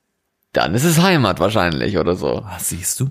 [0.54, 2.44] Dann ist es Heimat wahrscheinlich oder so.
[2.46, 3.10] was siehst du?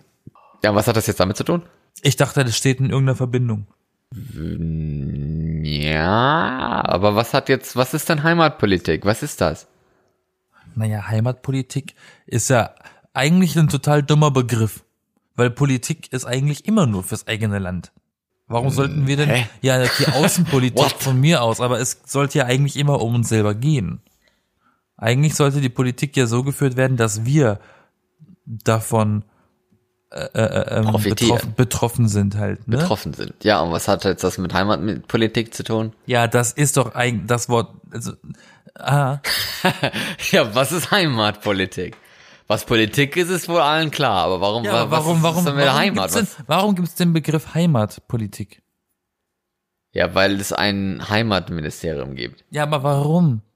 [0.62, 1.62] Ja, was hat das jetzt damit zu tun?
[2.02, 3.66] Ich dachte, das steht in irgendeiner Verbindung.
[5.62, 9.04] Ja, aber was hat jetzt, was ist denn Heimatpolitik?
[9.04, 9.66] Was ist das?
[10.74, 11.94] Naja, Heimatpolitik
[12.26, 12.70] ist ja
[13.12, 14.84] eigentlich ein total dummer Begriff.
[15.36, 17.92] Weil Politik ist eigentlich immer nur fürs eigene Land.
[18.48, 19.46] Warum sollten wir denn, hä?
[19.60, 23.54] ja, die Außenpolitik von mir aus, aber es sollte ja eigentlich immer um uns selber
[23.54, 24.00] gehen.
[24.96, 27.60] Eigentlich sollte die Politik ja so geführt werden, dass wir
[28.46, 29.24] davon
[30.16, 32.66] äh, äh, ähm, betroffen, betroffen sind halt.
[32.66, 32.78] Ne?
[32.78, 33.34] Betroffen sind.
[33.42, 35.92] Ja, und was hat jetzt das mit Heimatpolitik zu tun?
[36.06, 37.74] Ja, das ist doch eigentlich das Wort.
[37.90, 38.12] Also,
[38.78, 39.18] ah,
[40.30, 41.96] Ja, was ist Heimatpolitik?
[42.46, 45.74] Was Politik ist, ist wohl allen klar, aber warum, ja, aber warum, warum, denn warum
[45.74, 46.12] Heimat?
[46.12, 48.62] gibt's denn, warum gibt's den Begriff Heimatpolitik?
[49.92, 52.44] Ja, weil es ein Heimatministerium gibt.
[52.50, 53.42] Ja, aber warum?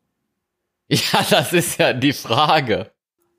[0.88, 2.90] Ja, das ist ja die Frage.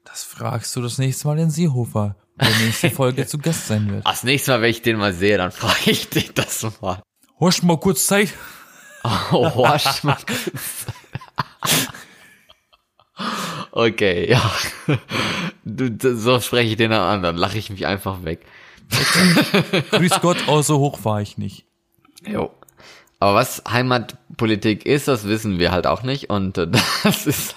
[0.05, 4.05] Das fragst du das nächste Mal in Seehofer, der nächste Folge zu Gast sein wird.
[4.05, 7.01] Das nächste Mal, wenn ich den mal sehe, dann frage ich dich das mal.
[7.39, 8.33] Horch mal kurz Zeit.
[9.03, 10.85] Oh, Horst, mal kurz.
[13.71, 14.51] Okay, ja.
[15.65, 18.45] Du, so spreche ich den dann an, dann lache ich mich einfach weg.
[19.89, 21.65] Grüß Gott, oh, so hoch war ich nicht.
[22.23, 22.51] Jo.
[23.19, 26.67] Aber was Heimatpolitik ist, das wissen wir halt auch nicht und äh,
[27.03, 27.55] das ist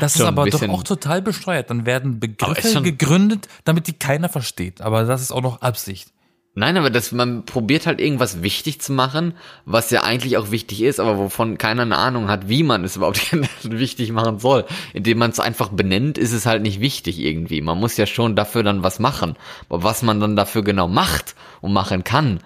[0.00, 1.70] Das ist aber doch auch total bescheuert.
[1.70, 4.80] Dann werden Begriffe gegründet, damit die keiner versteht.
[4.80, 6.14] Aber das ist auch noch Absicht.
[6.56, 10.82] Nein, aber das, man probiert halt irgendwas wichtig zu machen, was ja eigentlich auch wichtig
[10.82, 13.32] ist, aber wovon keiner eine Ahnung hat, wie man es überhaupt
[13.64, 14.64] wichtig machen soll.
[14.92, 17.60] Indem man es einfach benennt, ist es halt nicht wichtig irgendwie.
[17.60, 19.34] Man muss ja schon dafür dann was machen.
[19.68, 22.38] Aber was man dann dafür genau macht und machen kann,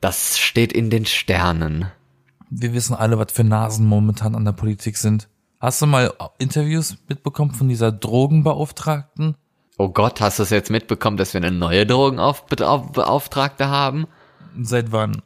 [0.00, 1.90] das steht in den Sternen.
[2.48, 5.28] Wir wissen alle, was für Nasen momentan an der Politik sind.
[5.64, 9.34] Hast du mal Interviews mitbekommen von dieser Drogenbeauftragten?
[9.78, 14.06] Oh Gott, hast du es jetzt mitbekommen, dass wir eine neue Drogenbeauftragte haben?
[14.60, 15.22] Seit wann?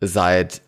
[0.00, 0.62] Seit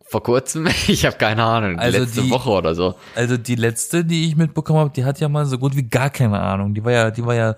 [0.00, 0.66] vor kurzem?
[0.88, 2.94] Ich habe keine Ahnung, Also letzte die- Woche oder so.
[3.14, 6.08] Also die letzte, die ich mitbekommen habe, die hat ja mal so gut wie gar
[6.08, 6.72] keine Ahnung.
[6.72, 7.54] Die war ja, die war ja,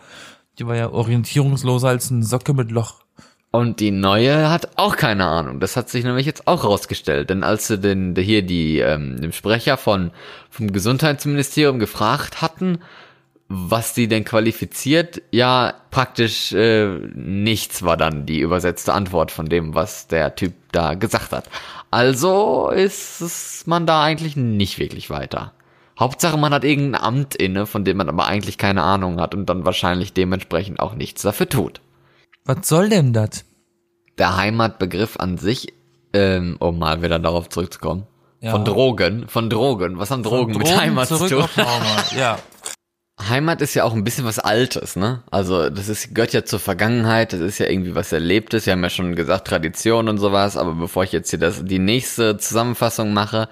[0.58, 3.03] die war ja orientierungsloser als eine Socke mit Loch.
[3.54, 5.60] Und die neue hat auch keine Ahnung.
[5.60, 7.30] Das hat sich nämlich jetzt auch rausgestellt.
[7.30, 10.10] Denn als sie den, hier die, ähm, dem Sprecher von,
[10.50, 12.80] vom Gesundheitsministerium gefragt hatten,
[13.46, 19.76] was die denn qualifiziert, ja, praktisch äh, nichts war dann die übersetzte Antwort von dem,
[19.76, 21.48] was der Typ da gesagt hat.
[21.92, 25.52] Also ist es man da eigentlich nicht wirklich weiter.
[25.96, 29.46] Hauptsache, man hat irgendein Amt inne, von dem man aber eigentlich keine Ahnung hat und
[29.48, 31.83] dann wahrscheinlich dementsprechend auch nichts dafür tut
[32.44, 33.44] Was soll denn das?
[34.18, 35.72] der Heimatbegriff an sich,
[36.12, 38.06] ähm, um mal wieder darauf zurückzukommen,
[38.40, 38.52] Ja.
[38.52, 41.44] von Drogen, von Drogen, was haben Drogen, mit Drogen Heimat zu tun?
[42.16, 42.38] Ja.
[43.28, 45.24] Heimat ist ja auch ein bisschen was Altes, ne?
[45.32, 48.84] Also das ist, gehört ja zur Vergangenheit, das ist ja irgendwie was Erlebtes, wir haben
[48.84, 53.12] ja schon gesagt Tradition und sowas, aber bevor ich jetzt hier das, die nächste Zusammenfassung
[53.12, 53.48] mache,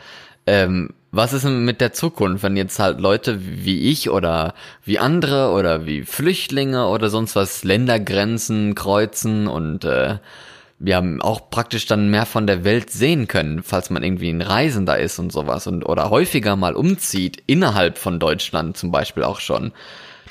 [0.46, 4.98] ähm, was ist denn mit der Zukunft, wenn jetzt halt Leute wie ich oder wie
[4.98, 10.18] andere oder wie Flüchtlinge oder sonst was Ländergrenzen kreuzen und äh,
[10.78, 14.42] wir haben auch praktisch dann mehr von der Welt sehen können, falls man irgendwie ein
[14.42, 19.38] Reisender ist und sowas und oder häufiger mal umzieht innerhalb von Deutschland zum Beispiel auch
[19.40, 19.72] schon.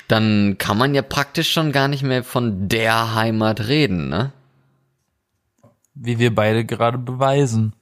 [0.08, 4.32] dann kann man ja praktisch schon gar nicht mehr von der Heimat reden, ne?
[5.94, 7.72] Wie wir beide gerade beweisen.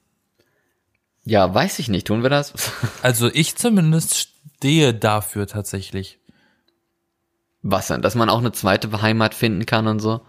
[1.23, 2.07] Ja, weiß ich nicht.
[2.07, 2.53] Tun wir das?
[3.03, 6.19] Also ich zumindest stehe dafür tatsächlich.
[7.61, 8.01] Was denn?
[8.01, 10.21] Dass man auch eine zweite Heimat finden kann und so?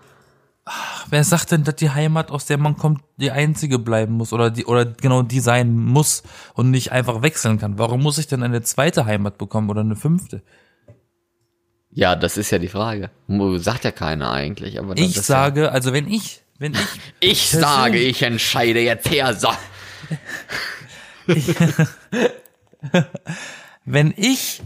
[1.10, 4.50] Wer sagt denn, dass die Heimat, aus der man kommt, die einzige bleiben muss oder
[4.50, 6.22] die oder genau die sein muss
[6.54, 7.78] und nicht einfach wechseln kann?
[7.78, 10.42] Warum muss ich denn eine zweite Heimat bekommen oder eine fünfte?
[11.90, 13.10] Ja, das ist ja die Frage.
[13.56, 14.78] Sagt ja keiner eigentlich.
[14.78, 16.86] Aber Ich sage, also wenn ich, wenn ich, Ja,
[17.20, 19.34] ich sage, ich entscheide jetzt her.
[19.34, 19.48] So.
[23.84, 24.62] wenn ich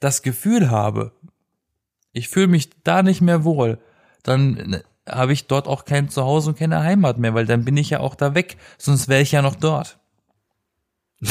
[0.00, 1.12] das Gefühl habe,
[2.12, 3.78] ich fühle mich da nicht mehr wohl,
[4.22, 7.76] dann äh, habe ich dort auch kein Zuhause und keine Heimat mehr, weil dann bin
[7.76, 9.98] ich ja auch da weg, sonst wäre ich ja noch dort.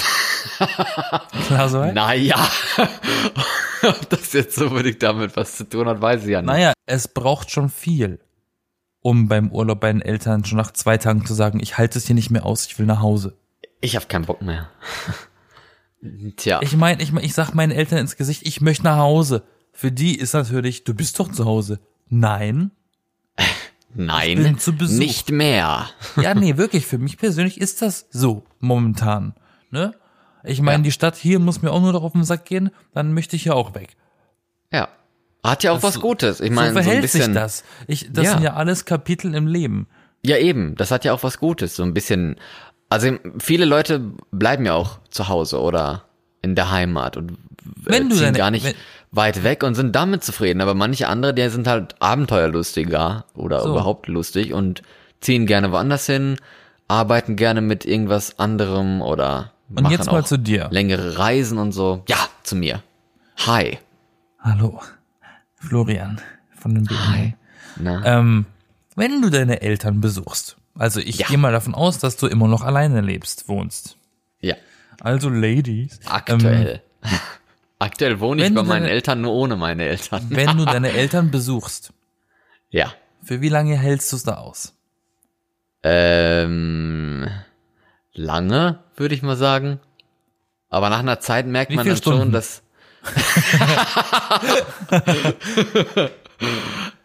[1.48, 2.38] Klar so Naja.
[3.84, 6.48] Ob das jetzt unbedingt damit was zu tun hat, weiß ich ja nicht.
[6.48, 8.20] Naja, es braucht schon viel,
[9.02, 12.08] um beim Urlaub bei den Eltern schon nach zwei Tagen zu sagen, ich halte es
[12.08, 13.38] hier nicht mehr aus, ich will nach Hause.
[13.86, 14.70] Ich habe keinen Bock mehr.
[16.38, 16.60] Tja.
[16.62, 19.44] Ich meine, ich, mein, ich sag meinen Eltern ins Gesicht, ich möchte nach Hause.
[19.72, 21.80] Für die ist natürlich, du bist doch zu Hause.
[22.10, 22.72] Nein.
[23.98, 24.98] Nein, bin zu Besuch.
[25.00, 25.90] nicht mehr.
[26.18, 29.36] Ja, nee, wirklich, für mich persönlich ist das so momentan.
[29.72, 29.94] Ne?
[30.44, 30.84] Ich meine, Ja.
[30.84, 33.46] die Stadt hier muss mir auch nur noch auf den Sack gehen, dann möchte ich
[33.46, 33.96] ja auch weg.
[34.72, 34.90] Ja.
[35.44, 36.40] Hat ja auch was so- Gutes.
[36.42, 37.24] Ich so meine, so, ein verhält bisschen.
[37.26, 37.64] sich das.
[37.88, 38.32] Ich, das Ja.
[38.34, 39.88] sind ja alles Kapitel im Leben.
[40.26, 40.76] Ja, eben.
[40.76, 41.76] Das hat ja auch was Gutes.
[41.76, 42.36] So ein bisschen.
[42.90, 44.00] Also viele Leute
[44.32, 46.04] bleiben ja auch zu Hause oder
[46.42, 47.38] in der Heimat und
[47.84, 48.76] Wenn äh, du ziehen deine- gar nicht wenn-
[49.12, 50.62] weit weg und sind damit zufrieden.
[50.62, 53.70] Aber manche andere, die sind halt abenteuerlustiger oder So.
[53.72, 54.82] überhaupt lustig und
[55.22, 56.36] ziehen gerne woanders hin,
[56.88, 60.68] arbeiten gerne mit irgendwas anderem oder Und machen jetzt mal auch zu dir.
[60.70, 62.04] längere Reisen und so.
[62.08, 62.84] Ja, zu mir.
[63.48, 63.80] Hi.
[64.40, 64.80] Hallo,
[65.56, 66.22] Florian
[66.60, 67.36] von den BNI.
[67.78, 68.46] Na, Ähm,
[68.96, 71.28] wenn du deine Eltern besuchst, also ich Ja.
[71.28, 73.98] gehe mal davon aus, dass du immer noch alleine lebst, wohnst.
[74.42, 74.56] ja.
[75.02, 76.82] Also Ladies, Aktuell.
[77.80, 80.22] Aktuell wohne ich Ähm, bei meinen deine- Eltern nur ohne meine Eltern.
[80.30, 81.92] Ähm, wenn du deine Eltern besuchst,
[82.70, 82.94] Ja.
[83.22, 84.74] für wie lange hältst du es da aus?
[85.84, 87.28] Ähm,
[88.14, 89.80] lange, würde ich mal sagen.
[90.70, 92.32] Aber nach einer Zeit merkt Wie man dann schon, Stunden?
[92.32, 92.64] dass.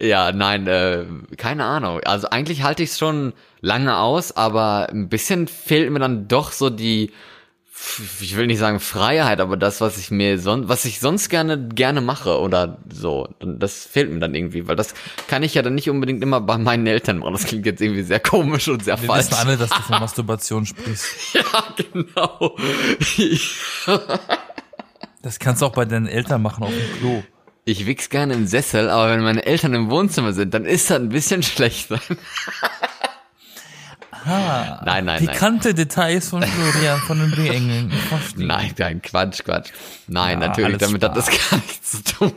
[0.01, 1.05] Ja, nein, äh,
[1.37, 2.01] keine Ahnung.
[2.05, 6.53] Also eigentlich halte ich es schon lange aus, aber ein bisschen fehlt mir dann doch
[6.53, 7.13] so die,
[8.21, 11.69] ich will nicht sagen Freiheit, aber das, was ich mir sonst, was ich sonst gerne
[11.69, 14.95] gerne mache oder so, das fehlt mir dann irgendwie, weil das
[15.29, 17.33] kann ich ja dann nicht unbedingt immer bei meinen Eltern machen.
[17.33, 19.31] Das klingt jetzt irgendwie sehr komisch und sehr Wir falsch.
[19.31, 21.35] wissen alle, dass du von Masturbation sprichst.
[21.35, 22.57] Ja, genau.
[25.23, 27.23] Das kannst du auch bei deinen Eltern machen auf dem Klo.
[27.65, 30.99] Ich wichs gerne im Sessel, aber wenn meine Eltern im Wohnzimmer sind, dann ist das
[30.99, 32.01] ein bisschen schlechter.
[34.23, 35.33] Ah, Nein, nein, nein.
[35.35, 37.91] pikante Details von Florian von den B-Engeln.
[38.37, 39.71] Nein, nein, Quatsch, Quatsch.
[40.09, 41.51] Nein, Ja, natürlich, damit hat das Spaß.
[41.51, 42.33] gar nichts zu tun.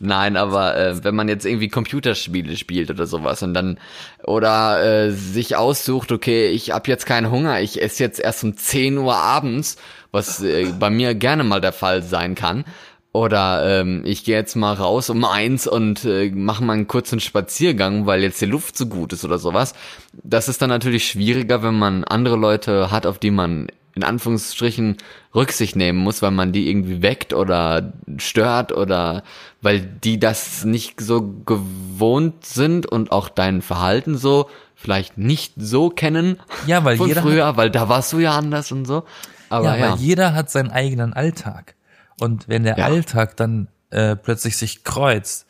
[0.00, 3.78] Nein, aber äh, wenn man jetzt irgendwie Computerspiele spielt oder sowas und dann
[4.24, 8.56] oder äh, sich aussucht, okay, ich hab jetzt keinen Hunger, ich esse jetzt erst um
[8.56, 9.76] 10 Uhr abends,
[10.10, 12.64] was äh, bei mir gerne mal der Fall sein kann.
[13.12, 17.18] Oder ähm, ich gehe jetzt mal raus um eins und äh, mache mal einen kurzen
[17.18, 19.74] Spaziergang, weil jetzt die Luft so gut ist oder sowas.
[20.22, 24.96] Das ist dann natürlich schwieriger, wenn man andere Leute hat, auf die man in Anführungsstrichen
[25.34, 29.24] Rücksicht nehmen muss, weil man die irgendwie weckt oder stört oder
[29.60, 35.90] weil die das nicht so gewohnt sind und auch dein Verhalten so vielleicht nicht so
[35.90, 39.04] kennen Ja, weil von jeder früher, weil da warst du ja anders und so.
[39.48, 41.74] Aber Ja, ja, weil jeder hat seinen eigenen Alltag.
[42.20, 42.84] Und wenn der Ja.
[42.86, 45.46] Alltag dann äh, plötzlich sich kreuzt,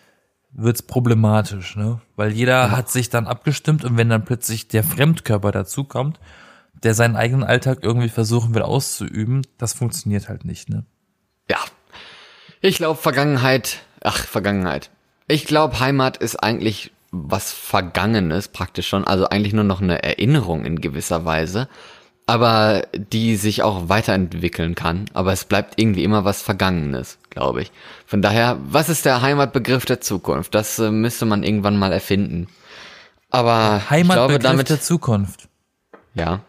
[0.52, 2.00] wird's problematisch, ne?
[2.16, 6.18] Weil jeder hat sich dann abgestimmt und wenn dann plötzlich der Fremdkörper dazukommt,
[6.82, 10.84] der seinen eigenen Alltag irgendwie versuchen will auszuüben, das funktioniert halt nicht, ne?
[11.48, 11.58] ja.
[12.62, 14.90] Ich glaube Vergangenheit, ach Vergangenheit.
[15.28, 20.66] Ich glaube Heimat ist eigentlich was Vergangenes praktisch schon, also eigentlich nur noch eine Erinnerung
[20.66, 21.68] in gewisser Weise,
[22.30, 27.72] aber die sich auch weiterentwickeln kann, aber es bleibt irgendwie immer was Vergangenes, glaube ich.
[28.06, 30.54] Von daher, was ist der Heimatbegriff der Zukunft?
[30.54, 32.46] Das äh, müsste man irgendwann mal erfinden.
[33.30, 35.48] Aber ich glaube Heimatbegriff damit, der Zukunft.
[36.14, 36.42] ja,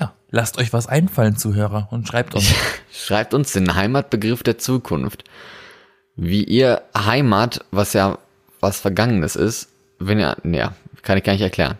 [0.00, 2.52] Ja, lasst euch was einfallen, Zuhörer, und schreibt uns.
[2.92, 5.22] Schreibt uns den Heimatbegriff der Zukunft.
[6.16, 8.18] Wie ihr Heimat, was ja
[8.58, 9.68] was Vergangenes ist,
[10.00, 11.78] wenn ihr, ja, kann ich gar nicht erklären.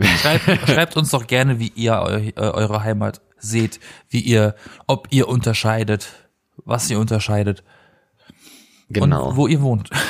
[0.00, 4.54] Schreibt, schreibt uns doch gerne, wie ihr eu, äh, eure Heimat seht, wie ihr,
[4.86, 6.08] ob ihr unterscheidet,
[6.64, 7.62] was ihr unterscheidet.
[8.90, 9.28] Genau.
[9.30, 9.90] Und wo ihr wohnt.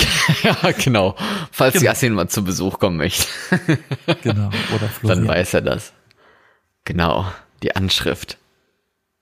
[0.42, 1.16] ja, genau.
[1.50, 1.84] Falls Genau.
[1.86, 3.26] Yassin mal zu Besuch kommen möchte,
[4.22, 4.48] genau.
[4.48, 5.28] Oder dann Florian.
[5.28, 5.92] weiß er das.
[6.84, 7.26] Genau.
[7.62, 8.38] Die Anschrift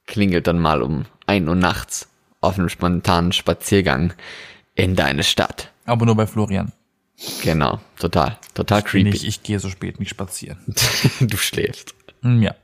[0.06, 2.08] klingelt dann mal um ein Uhr nachts
[2.40, 4.12] auf einem spontanen Spaziergang
[4.74, 5.70] in deine Stadt.
[5.84, 6.72] Aber nur bei Florian.
[7.42, 7.80] Genau.
[7.98, 8.38] Total.
[8.54, 9.10] Total creepy.
[9.10, 10.58] Nicht, ich gehe so spät nicht spazieren.
[11.20, 11.94] du schläfst.
[12.22, 12.54] Hm, Ja.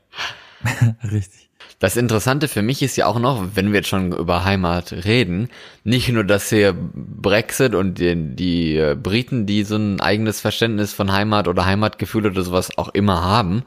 [1.03, 1.47] Richtig.
[1.79, 5.49] Das Interessante für mich ist ja auch noch, wenn wir jetzt schon über Heimat reden,
[5.83, 10.93] nicht nur, dass hier Brexit und die, die äh, Briten, die so ein eigenes Verständnis
[10.93, 13.63] von Heimat oder Heimatgefühl oder sowas auch immer haben,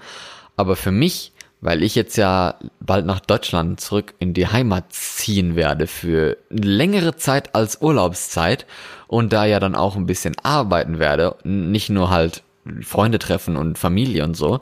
[0.57, 5.56] aber für mich, weil ich jetzt ja bald nach Deutschland zurück in die Heimat ziehen
[5.56, 8.66] werde für längere Zeit als Urlaubszeit
[9.08, 12.42] und da ja dann auch ein bisschen arbeiten werde, nicht nur halt
[12.82, 14.61] Freunde treffen und Familie und so,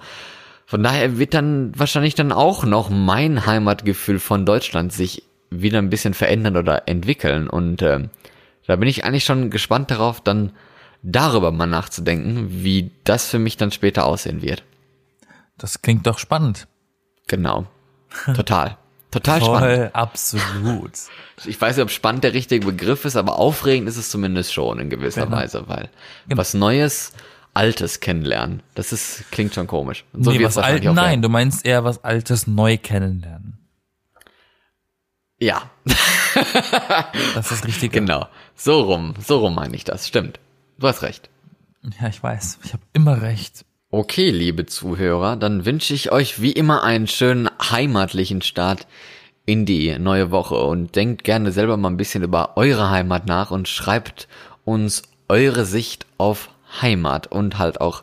[0.68, 5.88] von daher wird dann wahrscheinlich dann auch noch mein Heimatgefühl von Deutschland sich wieder ein
[5.88, 7.48] bisschen verändern oder entwickeln.
[7.48, 8.06] Und äh,
[8.66, 10.52] da bin ich eigentlich schon gespannt darauf, dann
[11.02, 14.62] darüber mal nachzudenken, wie das für mich dann später aussehen wird.
[15.56, 16.68] Das klingt doch spannend.
[17.28, 17.66] Genau.
[18.34, 18.76] Total.
[19.10, 19.60] Total spannend.
[19.60, 20.92] Voll, absolut.
[21.46, 24.78] Ich weiß nicht, ob spannend der richtige Begriff ist, aber aufregend ist es zumindest schon
[24.80, 25.36] in gewisser Genau.
[25.38, 25.88] Weise, weil
[26.26, 27.12] was Neues,
[27.54, 30.04] Altes kennenlernen, das ist, klingt schon komisch.
[30.12, 31.22] Und nee, wird's was alt, auch nein, werden.
[31.22, 33.58] du meinst eher was Altes neu kennenlernen.
[35.40, 35.70] Ja,
[37.34, 38.00] Das ist das Richtige.
[38.00, 38.26] Genau.
[38.54, 40.06] So rum, so rum meine ich das.
[40.06, 40.38] Stimmt.
[40.78, 41.30] Du hast recht.
[42.00, 42.58] Ja, ich weiß.
[42.64, 43.64] Ich habe immer recht.
[43.90, 48.86] Okay, liebe Zuhörer, dann wünsche ich euch wie immer einen schönen heimatlichen Start
[49.46, 53.50] in die neue Woche und denkt gerne selber mal ein bisschen über eure Heimat nach
[53.50, 54.28] und schreibt
[54.66, 56.50] uns eure Sicht auf
[56.82, 58.02] Heimat und halt auch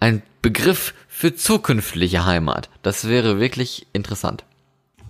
[0.00, 2.68] ein Begriff für zukünftige Heimat.
[2.82, 4.44] Das wäre wirklich interessant.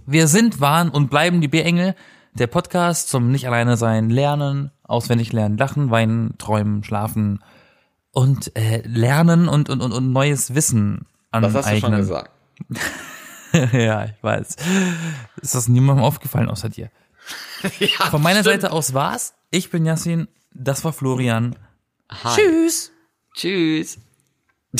[0.07, 1.97] Wir sind, waren und bleiben die B-Engel.
[2.35, 7.41] Der Podcast zum nicht alleine sein, lernen, auswendig lernen, lachen, weinen, träumen, schlafen
[8.13, 12.09] und äh, lernen und, und, und, und neues Wissen aneignen.
[13.73, 14.57] ja, ich weiß.
[15.41, 16.91] Ist das niemandem aufgefallen außer dir?
[17.81, 18.63] ja, Von meiner stimmt.
[18.63, 19.35] Seite aus war's.
[19.51, 20.29] Ich bin Yassin.
[20.53, 21.57] Das war Florian.
[22.11, 22.37] Hi.
[22.37, 22.93] Tschüss.
[23.35, 23.99] Tschüss.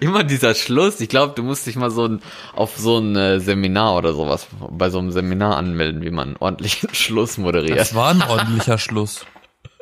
[0.00, 1.00] Immer dieser Schluss.
[1.00, 2.22] Ich glaube, du musst dich mal so ein,
[2.54, 6.94] auf so ein äh, Seminar oder sowas, bei so einem Seminar anmelden, wie man ordentlichen
[6.94, 7.78] Schluss moderiert.
[7.78, 9.26] Das war ein ordentlicher Schluss.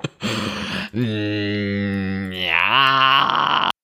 [0.94, 3.76] 嗯ー、